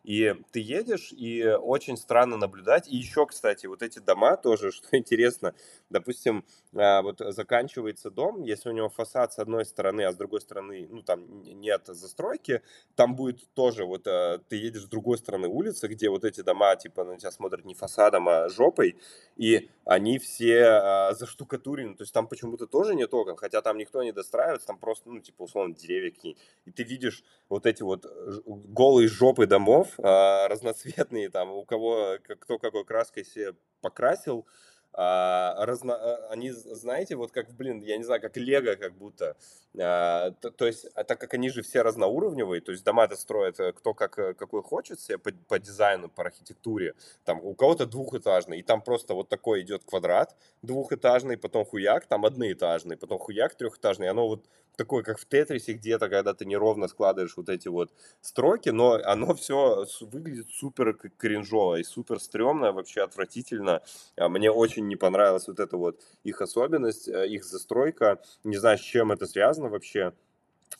И 0.05 0.35
ты 0.51 0.61
едешь, 0.61 1.12
и 1.12 1.45
очень 1.47 1.97
странно 1.97 2.37
наблюдать. 2.37 2.88
И 2.88 2.97
еще, 2.97 3.27
кстати, 3.27 3.67
вот 3.67 3.83
эти 3.83 4.01
дома 4.01 4.37
тоже, 4.37 4.73
что 4.73 4.97
интересно, 4.97 5.55
допустим, 5.91 6.45
а, 6.75 7.03
вот 7.03 7.21
заканчивается 7.21 8.11
дом, 8.11 8.43
если 8.43 8.69
у 8.69 8.73
него 8.73 8.88
фасад 8.88 9.33
с 9.33 9.38
одной 9.38 9.65
стороны, 9.65 10.03
а 10.03 10.12
с 10.12 10.17
другой 10.17 10.41
стороны, 10.41 10.88
ну, 10.91 11.03
там 11.03 11.43
нет 11.43 11.83
застройки, 11.87 12.62
там 12.97 13.15
будет 13.15 13.49
тоже 13.55 13.85
вот 13.85 14.07
а, 14.07 14.38
ты 14.49 14.57
едешь 14.57 14.83
с 14.83 14.88
другой 14.88 15.19
стороны 15.19 15.49
улицы, 15.49 15.87
где 15.87 16.11
вот 16.11 16.25
эти 16.25 16.41
дома, 16.41 16.75
типа, 16.77 17.05
на 17.05 17.17
тебя 17.17 17.31
смотрят 17.31 17.65
не 17.65 17.75
фасадом, 17.75 18.29
а 18.29 18.49
жопой, 18.49 18.97
и 19.37 19.71
они 19.85 20.19
все 20.19 20.65
а, 20.65 21.15
заштукатурены, 21.15 21.95
то 21.95 22.03
есть 22.03 22.12
там 22.12 22.27
почему-то 22.27 22.67
тоже 22.67 22.95
нет 22.95 23.12
окон, 23.15 23.37
хотя 23.37 23.62
там 23.62 23.79
никто 23.79 24.03
не 24.03 24.12
достраивается, 24.12 24.67
там 24.67 24.79
просто, 24.79 25.09
ну, 25.11 25.21
типа, 25.21 25.43
условно, 25.43 25.75
деревья 25.75 26.11
какие 26.11 26.37
И 26.65 26.71
ты 26.71 26.83
видишь 26.83 27.23
вот 27.49 27.67
эти 27.67 27.83
вот 27.83 28.07
голые 28.47 29.09
жопы 29.09 29.47
домов, 29.47 29.91
разноцветные, 30.48 31.31
там, 31.31 31.50
у 31.50 31.64
кого, 31.64 32.18
кто 32.40 32.59
какой 32.59 32.85
краской 32.85 33.24
себе 33.24 33.55
покрасил, 33.81 34.46
а, 34.94 35.64
разно, 35.64 35.94
а, 35.94 36.28
они, 36.31 36.50
знаете, 36.50 37.16
вот 37.16 37.33
как, 37.33 37.50
блин, 37.55 37.81
я 37.81 37.96
не 37.96 38.05
знаю, 38.05 38.20
как 38.20 38.37
Лего 38.37 38.76
как 38.76 38.94
будто. 38.94 39.37
А, 39.78 40.33
то, 40.33 40.50
то 40.50 40.66
есть, 40.66 40.87
а 40.94 41.05
так 41.05 41.18
как 41.18 41.33
они 41.33 41.48
же 41.48 41.62
все 41.62 41.81
разноуровневые, 41.81 42.61
то 42.61 42.72
есть 42.72 42.85
дома-то 42.85 43.16
строят 43.16 43.59
э, 43.59 43.72
кто 43.72 43.94
как, 43.94 44.18
э, 44.18 44.35
какой 44.35 44.62
хочет 44.62 45.00
себе 45.00 45.16
по, 45.16 45.31
по 45.48 45.59
дизайну, 45.59 46.11
по 46.11 46.22
архитектуре. 46.24 46.94
Там 47.24 47.42
у 47.42 47.55
кого-то 47.55 47.87
двухэтажный, 47.87 48.59
и 48.59 48.62
там 48.62 48.83
просто 48.83 49.14
вот 49.14 49.31
такой 49.31 49.62
идет 49.62 49.83
квадрат 49.85 50.37
двухэтажный, 50.61 51.38
потом 51.38 51.64
хуяк, 51.64 52.05
там 52.07 52.26
одноэтажный, 52.26 52.98
потом 52.98 53.18
хуяк 53.18 53.55
трехэтажный. 53.55 54.09
Оно 54.11 54.28
вот 54.28 54.46
такое, 54.76 55.02
как 55.02 55.18
в 55.18 55.26
Тетрисе 55.26 55.74
где-то, 55.74 56.08
когда 56.08 56.35
ты 56.35 56.44
неровно 56.44 56.88
складываешь 56.88 57.37
вот 57.37 57.48
эти 57.48 57.68
вот 57.68 57.92
строки, 58.20 58.70
но 58.70 59.00
оно 59.04 59.35
все 59.35 59.87
выглядит 60.00 60.48
супер 60.50 60.94
кринжово 60.94 61.76
и 61.76 61.85
супер 61.85 62.20
стрёмно, 62.20 62.72
вообще 62.72 63.02
отвратительно. 63.02 63.82
А 64.16 64.28
мне 64.28 64.50
очень 64.50 64.87
не 64.88 64.96
понравилась 64.96 65.48
вот 65.48 65.61
эта 65.61 65.76
вот 65.76 66.00
их 66.24 66.40
особенность, 66.40 67.08
э, 67.08 67.28
их 67.28 67.44
застройка. 67.44 68.20
Не 68.44 68.56
знаю, 68.56 68.78
с 68.78 68.82
чем 68.82 69.12
это 69.12 69.26
связано 69.26 69.68
вообще, 69.68 70.12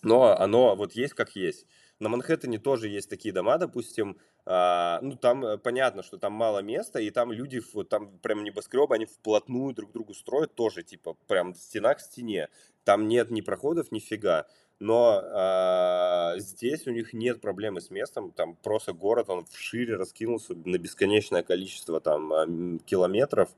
но 0.03 0.37
оно 0.39 0.75
вот 0.77 0.93
есть 0.93 1.15
как 1.15 1.37
есть. 1.37 1.67
На 2.03 2.09
Манхэттене 2.09 2.59
тоже 2.59 2.89
есть 2.89 3.09
такие 3.09 3.33
дома, 3.33 3.59
допустим, 3.59 4.19
а, 4.45 4.99
ну, 5.03 5.15
там 5.15 5.45
э, 5.45 5.57
понятно, 5.57 6.03
что 6.03 6.19
там 6.19 6.33
мало 6.33 6.59
места, 6.59 6.99
и 6.99 7.11
там 7.11 7.31
люди, 7.31 7.63
вот 7.73 7.91
там 7.91 8.19
прям 8.19 8.43
небоскребы, 8.43 8.97
они 8.97 9.07
вплотную 9.07 9.73
друг 9.73 9.91
к 9.91 9.93
другу 9.93 10.13
строят 10.13 10.53
тоже, 10.57 10.83
типа, 10.83 11.17
прям 11.29 11.55
стена 11.55 11.95
к 11.95 12.01
стене. 12.01 12.49
Там 12.83 13.07
нет 13.07 13.31
ни 13.31 13.41
проходов, 13.41 13.93
ни 13.93 14.01
фига. 14.01 14.49
Но 14.81 15.23
а, 15.23 16.35
здесь 16.39 16.89
у 16.89 16.91
них 16.91 17.13
нет 17.13 17.41
проблемы 17.41 17.81
с 17.81 17.89
местом, 17.89 18.33
там 18.33 18.57
просто 18.57 18.93
город, 18.93 19.31
он 19.31 19.45
вшире 19.45 19.95
раскинулся 19.95 20.55
на 20.57 20.79
бесконечное 20.79 21.45
количество 21.45 22.01
там 22.01 22.33
а, 22.33 22.47
километров, 22.85 23.51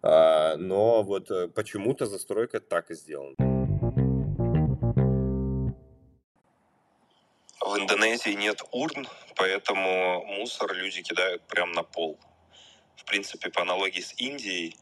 а, 0.00 0.56
но 0.56 1.02
вот 1.02 1.30
э, 1.30 1.48
почему-то 1.48 2.06
застройка 2.06 2.58
так 2.58 2.90
и 2.90 2.94
сделана. 2.94 3.51
Индонезии 7.92 8.30
нет 8.30 8.62
урн, 8.70 9.06
поэтому 9.36 10.24
мусор 10.24 10.72
люди 10.72 11.02
кидают 11.02 11.42
прямо 11.46 11.74
на 11.74 11.82
пол. 11.82 12.18
В 12.96 13.04
принципе, 13.04 13.50
по 13.50 13.62
аналогии 13.62 14.00
с 14.00 14.14
Индией, 14.16 14.76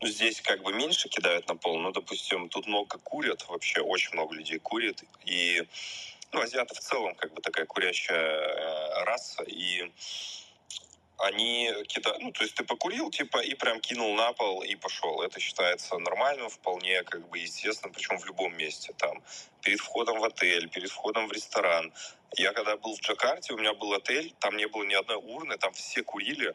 ну, 0.00 0.06
здесь 0.06 0.40
как 0.40 0.62
бы 0.62 0.72
меньше 0.72 1.08
кидают 1.08 1.48
на 1.48 1.56
пол, 1.56 1.78
но, 1.78 1.90
допустим, 1.90 2.48
тут 2.48 2.66
много 2.66 2.98
курят, 2.98 3.44
вообще 3.48 3.80
очень 3.80 4.12
много 4.12 4.34
людей 4.34 4.58
курит, 4.58 5.02
и 5.24 5.66
ну, 6.32 6.40
азиаты 6.40 6.74
в 6.74 6.78
целом 6.78 7.14
как 7.16 7.34
бы 7.34 7.42
такая 7.42 7.66
курящая 7.66 8.18
э, 8.18 9.04
раса, 9.04 9.42
и 9.42 9.92
они 11.18 11.70
кидают, 11.88 12.20
ну, 12.20 12.32
то 12.32 12.42
есть 12.42 12.54
ты 12.54 12.64
покурил, 12.64 13.10
типа, 13.10 13.38
и 13.38 13.54
прям 13.54 13.80
кинул 13.80 14.14
на 14.14 14.32
пол 14.32 14.62
и 14.62 14.74
пошел. 14.74 15.22
Это 15.22 15.38
считается 15.40 15.98
нормальным, 15.98 16.48
вполне, 16.48 17.02
как 17.04 17.28
бы, 17.28 17.38
естественно, 17.38 17.92
причем 17.92 18.18
в 18.18 18.26
любом 18.26 18.56
месте, 18.56 18.92
там, 18.98 19.22
перед 19.62 19.80
входом 19.80 20.18
в 20.18 20.24
отель, 20.24 20.68
перед 20.68 20.90
входом 20.90 21.28
в 21.28 21.32
ресторан. 21.32 21.92
Я 22.36 22.52
когда 22.52 22.76
был 22.76 22.96
в 22.96 23.00
Джакарте, 23.00 23.52
у 23.52 23.58
меня 23.58 23.74
был 23.74 23.92
отель, 23.92 24.34
там 24.40 24.56
не 24.56 24.66
было 24.66 24.84
ни 24.84 24.94
одной 24.94 25.16
урны, 25.16 25.56
там 25.58 25.72
все 25.74 26.02
курили, 26.02 26.54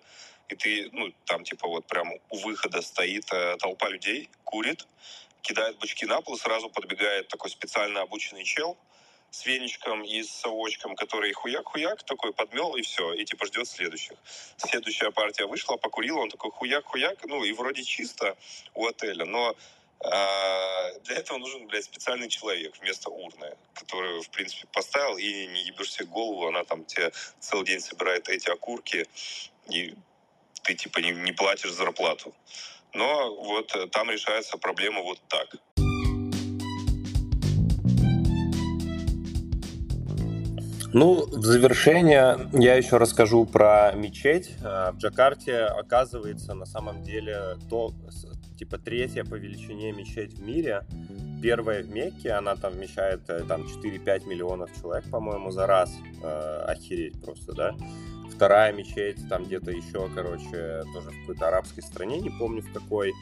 и 0.50 0.56
ты, 0.56 0.90
ну, 0.92 1.14
там, 1.26 1.44
типа, 1.44 1.68
вот 1.68 1.86
прям 1.88 2.12
у 2.30 2.38
выхода 2.38 2.82
стоит 2.82 3.32
э, 3.32 3.58
толпа 3.58 3.90
людей, 3.90 4.30
курит, 4.44 4.88
кидает 5.42 5.78
бычки 5.78 6.06
на 6.06 6.22
пол, 6.22 6.38
сразу 6.38 6.70
подбегает 6.70 7.28
такой 7.28 7.50
специально 7.52 8.02
обученный 8.02 8.44
чел, 8.44 8.78
с 9.32 9.46
веничком 9.46 10.04
и 10.04 10.24
с 10.24 10.32
совочком, 10.32 10.96
который 10.96 11.32
хуяк-хуяк 11.34 12.04
такой 12.04 12.34
подмел 12.34 12.76
и 12.76 12.82
все, 12.82 13.14
и 13.14 13.26
типа 13.26 13.46
ждет 13.46 13.68
следующих. 13.68 14.18
Следующая 14.58 15.12
партия 15.12 15.46
вышла, 15.46 15.78
покурила, 15.78 16.20
он 16.20 16.30
такой 16.30 16.52
хуяк-хуяк, 16.52 17.20
ну 17.26 17.44
и 17.44 17.52
вроде 17.54 17.84
чисто 17.84 18.36
у 18.74 18.86
отеля, 18.88 19.26
но 19.26 19.56
а, 20.00 20.92
для 21.04 21.18
этого 21.18 21.38
нужен, 21.40 21.68
блядь, 21.68 21.86
специальный 21.86 22.30
человек 22.30 22.78
вместо 22.80 23.10
урны, 23.10 23.56
который, 23.74 24.22
в 24.22 24.30
принципе, 24.30 24.68
поставил 24.72 25.18
и 25.18 25.48
не 25.48 25.64
ебешь 25.64 25.92
себе 25.92 26.06
голову, 26.06 26.48
она 26.48 26.64
там 26.64 26.86
тебе 26.86 27.12
целый 27.40 27.66
день 27.66 27.80
собирает 27.80 28.30
эти 28.30 28.50
окурки, 28.50 29.08
и 29.70 29.96
ты, 30.62 30.76
типа, 30.76 31.00
не, 31.00 31.12
не 31.12 31.32
платишь 31.32 31.72
зарплату. 31.72 32.34
Но 32.94 33.36
вот 33.36 33.76
э, 33.76 33.88
там 33.88 34.10
решается 34.10 34.58
проблема 34.58 35.02
вот 35.02 35.20
так. 35.28 35.56
Ну, 40.94 41.26
в 41.26 41.46
завершение 41.46 42.50
я 42.54 42.76
еще 42.76 42.98
расскажу 42.98 43.46
про 43.46 43.92
мечеть. 43.94 44.56
А, 44.64 44.94
в 44.94 44.98
Джакарте 44.98 45.64
оказывается 45.64 46.54
на 46.54 46.66
самом 46.66 47.04
деле 47.04 47.58
то, 47.70 47.94
типа 48.58 48.78
третья 48.78 49.26
по 49.26 49.36
величине 49.36 49.92
мечеть 49.92 50.34
в 50.36 50.42
мире. 50.42 50.86
Первая 51.42 51.84
в 51.84 51.90
Мекке, 51.90 52.32
она 52.32 52.56
там 52.56 52.74
вмещает 52.74 53.30
э, 53.30 53.44
там 53.48 53.64
4-5 53.64 54.28
миллионов 54.28 54.70
человек, 54.82 55.08
по-моему, 55.12 55.52
за 55.52 55.68
раз. 55.68 55.94
Э, 56.24 56.66
охереть 56.68 57.22
просто, 57.22 57.54
да. 57.54 57.76
Вторая 58.34 58.72
мечеть 58.72 59.28
там 59.30 59.44
где-то 59.44 59.72
еще, 59.72 60.10
короче, 60.16 60.84
тоже 60.94 61.10
в 61.12 61.20
какой-то 61.22 61.50
арабской 61.50 61.82
стране, 61.82 62.20
не 62.20 62.32
помню 62.32 62.62
в 62.64 62.72
какой. 62.74 63.14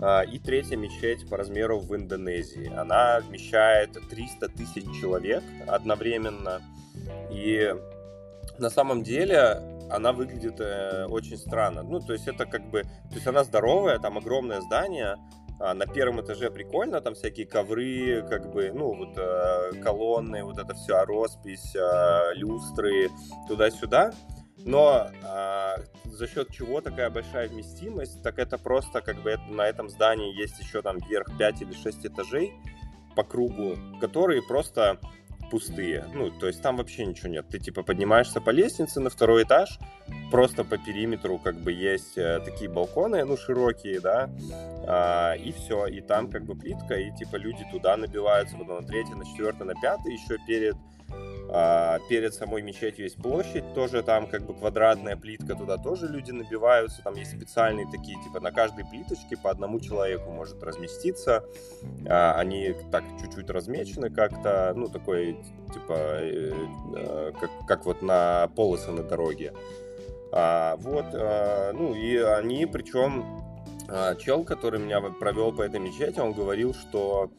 А, 0.00 0.22
и 0.22 0.38
третья 0.38 0.76
мечеть 0.76 1.28
по 1.28 1.36
размеру 1.36 1.78
в 1.78 1.94
Индонезии. 1.94 2.72
Она 2.74 3.20
вмещает 3.20 3.98
300 4.10 4.48
тысяч 4.48 4.84
человек 5.00 5.42
одновременно. 5.66 6.60
И 7.30 7.74
на 8.58 8.70
самом 8.70 9.02
деле 9.02 9.60
она 9.90 10.12
выглядит 10.12 10.60
э, 10.60 11.06
очень 11.06 11.36
странно. 11.36 11.82
Ну, 11.82 12.00
то 12.00 12.12
есть 12.12 12.26
это 12.28 12.46
как 12.46 12.68
бы... 12.70 12.82
То 12.82 13.14
есть 13.14 13.26
она 13.26 13.44
здоровая, 13.44 13.98
там 13.98 14.18
огромное 14.18 14.60
здание, 14.60 15.16
а 15.60 15.74
на 15.74 15.86
первом 15.86 16.20
этаже 16.20 16.50
прикольно, 16.50 17.00
там 17.00 17.14
всякие 17.14 17.46
ковры, 17.46 18.26
как 18.28 18.50
бы, 18.50 18.72
ну, 18.72 18.94
вот 18.94 19.16
э, 19.16 19.72
колонны, 19.82 20.44
вот 20.44 20.58
это 20.58 20.74
все, 20.74 21.04
роспись, 21.04 21.76
э, 21.76 22.34
люстры, 22.34 23.10
туда-сюда. 23.48 24.12
Но 24.64 25.08
э, 25.10 25.76
за 26.04 26.28
счет 26.28 26.50
чего 26.50 26.80
такая 26.80 27.10
большая 27.10 27.48
вместимость, 27.48 28.22
так 28.22 28.38
это 28.38 28.58
просто 28.58 29.00
как 29.00 29.22
бы 29.22 29.30
это, 29.30 29.42
на 29.48 29.66
этом 29.66 29.88
здании 29.88 30.38
есть 30.38 30.58
еще 30.58 30.82
там 30.82 30.98
вверх 30.98 31.26
5 31.38 31.62
или 31.62 31.72
6 31.72 32.06
этажей 32.06 32.52
по 33.16 33.24
кругу, 33.24 33.76
которые 34.00 34.42
просто 34.42 34.98
пустые. 35.52 36.06
Ну, 36.14 36.30
то 36.30 36.46
есть 36.46 36.62
там 36.62 36.78
вообще 36.78 37.04
ничего 37.04 37.28
нет. 37.28 37.46
Ты 37.50 37.58
типа 37.58 37.82
поднимаешься 37.82 38.40
по 38.40 38.48
лестнице 38.48 39.00
на 39.00 39.10
второй 39.10 39.42
этаж, 39.42 39.78
просто 40.30 40.64
по 40.64 40.78
периметру 40.78 41.38
как 41.38 41.56
бы 41.56 41.72
есть 41.72 42.16
э, 42.16 42.40
такие 42.42 42.70
балконы, 42.70 43.22
ну, 43.26 43.36
широкие, 43.36 44.00
да, 44.00 44.30
а, 44.86 45.34
и 45.34 45.52
все. 45.52 45.86
И 45.88 46.00
там 46.00 46.30
как 46.30 46.44
бы 46.44 46.54
плитка, 46.54 46.94
и 46.94 47.14
типа 47.14 47.36
люди 47.36 47.66
туда 47.70 47.98
набиваются, 47.98 48.56
потом 48.56 48.80
на 48.80 48.86
третий, 48.86 49.14
на 49.14 49.26
четвертый, 49.26 49.66
на 49.66 49.74
пятый 49.74 50.14
еще 50.14 50.38
перед 50.46 50.76
а, 51.54 51.98
перед 52.08 52.32
самой 52.32 52.62
мечетью 52.62 53.04
есть 53.04 53.16
площадь, 53.16 53.74
тоже 53.74 54.02
там 54.02 54.26
как 54.26 54.42
бы 54.46 54.54
квадратная 54.54 55.18
плитка, 55.18 55.54
туда 55.54 55.76
тоже 55.76 56.08
люди 56.08 56.30
набиваются, 56.30 57.02
там 57.02 57.14
есть 57.14 57.36
специальные 57.36 57.86
такие, 57.90 58.16
типа 58.24 58.40
на 58.40 58.50
каждой 58.50 58.86
плиточке 58.86 59.36
по 59.36 59.50
одному 59.50 59.78
человеку 59.78 60.30
может 60.30 60.62
разместиться, 60.62 61.44
а, 62.08 62.36
они 62.38 62.74
так 62.90 63.04
чуть-чуть 63.20 63.50
размечены 63.50 64.08
как-то, 64.08 64.72
ну 64.74 64.88
такой 64.88 65.36
типа 65.74 65.92
э, 65.92 66.54
э, 66.96 67.32
как, 67.38 67.50
как 67.66 67.84
вот 67.84 68.00
на 68.00 68.48
полосы 68.56 68.90
на 68.90 69.02
дороге. 69.02 69.52
А, 70.32 70.76
вот, 70.76 71.12
ну 71.12 71.94
и 71.94 72.16
они, 72.16 72.64
причем 72.64 73.42
чел, 74.18 74.44
который 74.44 74.80
меня 74.80 75.02
провел 75.02 75.52
по 75.52 75.60
этой 75.60 75.80
мечети, 75.80 76.18
он 76.18 76.32
говорил, 76.32 76.72
что 76.72 77.30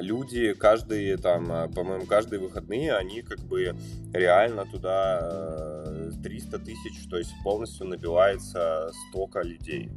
люди 0.00 0.52
каждые 0.52 1.16
там, 1.16 1.50
а, 1.50 1.68
по-моему, 1.68 2.06
каждые 2.06 2.40
выходные, 2.40 2.94
они 2.94 3.22
как 3.22 3.40
бы 3.40 3.74
реально 4.12 4.64
туда 4.66 5.84
300 6.22 6.56
э, 6.56 6.60
тысяч, 6.60 7.08
то 7.08 7.18
есть 7.18 7.32
полностью 7.42 7.86
набивается 7.86 8.90
столько 9.08 9.42
людей. 9.42 9.90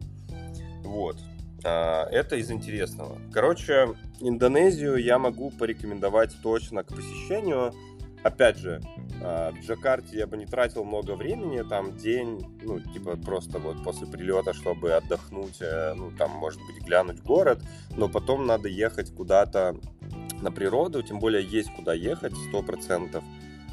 Вот. 0.84 1.18
А, 1.64 2.08
это 2.10 2.36
из 2.36 2.50
интересного. 2.52 3.18
Короче, 3.34 3.96
Индонезию 4.20 4.98
я 4.98 5.20
могу 5.20 5.52
порекомендовать 5.52 6.36
точно 6.42 6.84
к 6.84 6.88
посещению. 6.88 7.74
Опять 8.24 8.58
же, 8.58 8.82
а, 9.24 9.52
в 9.52 9.60
Джакарте 9.60 10.18
я 10.18 10.28
бы 10.28 10.36
не 10.38 10.46
тратил 10.46 10.84
много 10.84 11.16
времени, 11.16 11.64
там 11.68 11.96
день, 11.96 12.46
ну, 12.62 12.80
типа 12.80 13.16
просто 13.18 13.60
вот 13.60 13.84
после 13.84 14.08
прилета, 14.08 14.54
чтобы 14.54 14.92
отдохнуть, 14.92 15.62
э, 15.62 15.94
ну, 15.96 16.12
там, 16.12 16.32
может 16.32 16.60
быть, 16.68 16.86
глянуть 16.86 17.22
город, 17.22 17.62
но 17.96 18.10
потом 18.10 18.46
надо 18.46 18.68
ехать 18.68 19.14
куда-то 19.14 19.78
на 20.42 20.52
природу, 20.52 21.02
тем 21.02 21.20
более 21.20 21.44
есть 21.44 21.74
куда 21.74 21.94
ехать, 21.94 22.34
сто 22.50 22.62
процентов. 22.62 23.24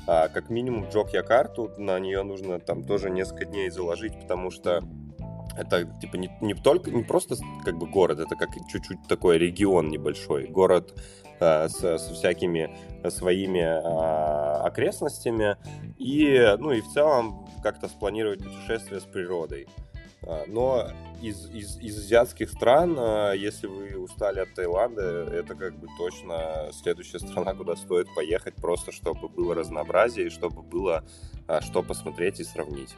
А, 0.06 0.28
как 0.28 0.50
минимум 0.50 0.88
Джок-Якарту, 0.88 1.72
на 1.78 1.98
нее 1.98 2.22
нужно 2.22 2.60
там 2.60 2.84
тоже 2.84 3.10
несколько 3.10 3.44
дней 3.46 3.70
заложить, 3.70 4.18
потому 4.20 4.52
что 4.52 4.84
это 5.56 5.84
типа 6.00 6.16
не, 6.16 6.30
не 6.40 6.54
только 6.54 6.90
не 6.90 7.02
просто 7.02 7.36
как 7.64 7.78
бы 7.78 7.86
город, 7.86 8.20
это 8.20 8.36
как 8.36 8.50
чуть-чуть 8.70 8.98
такой 9.08 9.38
регион 9.38 9.88
небольшой, 9.88 10.46
город 10.46 10.94
э, 11.40 11.68
с, 11.68 11.78
со 11.78 12.14
всякими 12.14 12.76
своими 13.08 13.60
э, 13.60 14.66
окрестностями 14.66 15.56
и 15.98 16.56
ну 16.58 16.72
и 16.72 16.80
в 16.80 16.88
целом 16.92 17.48
как-то 17.62 17.88
спланировать 17.88 18.42
путешествие 18.42 19.00
с 19.00 19.04
природой. 19.04 19.66
А, 20.26 20.44
но 20.46 20.88
из, 21.22 21.48
из, 21.50 21.78
из 21.78 21.98
азиатских 21.98 22.50
стран, 22.50 22.96
а, 22.98 23.32
если 23.32 23.66
вы 23.68 23.96
устали 23.96 24.40
от 24.40 24.54
Таиланда, 24.54 25.28
это 25.32 25.54
как 25.54 25.78
бы 25.78 25.86
точно 25.98 26.70
следующая 26.72 27.20
страна, 27.20 27.54
куда 27.54 27.76
стоит 27.76 28.08
поехать, 28.14 28.54
просто 28.56 28.92
чтобы 28.92 29.28
было 29.28 29.54
разнообразие 29.54 30.26
и 30.26 30.30
чтобы 30.30 30.62
было 30.62 31.04
что 31.60 31.84
посмотреть 31.84 32.40
и 32.40 32.44
сравнить. 32.44 32.92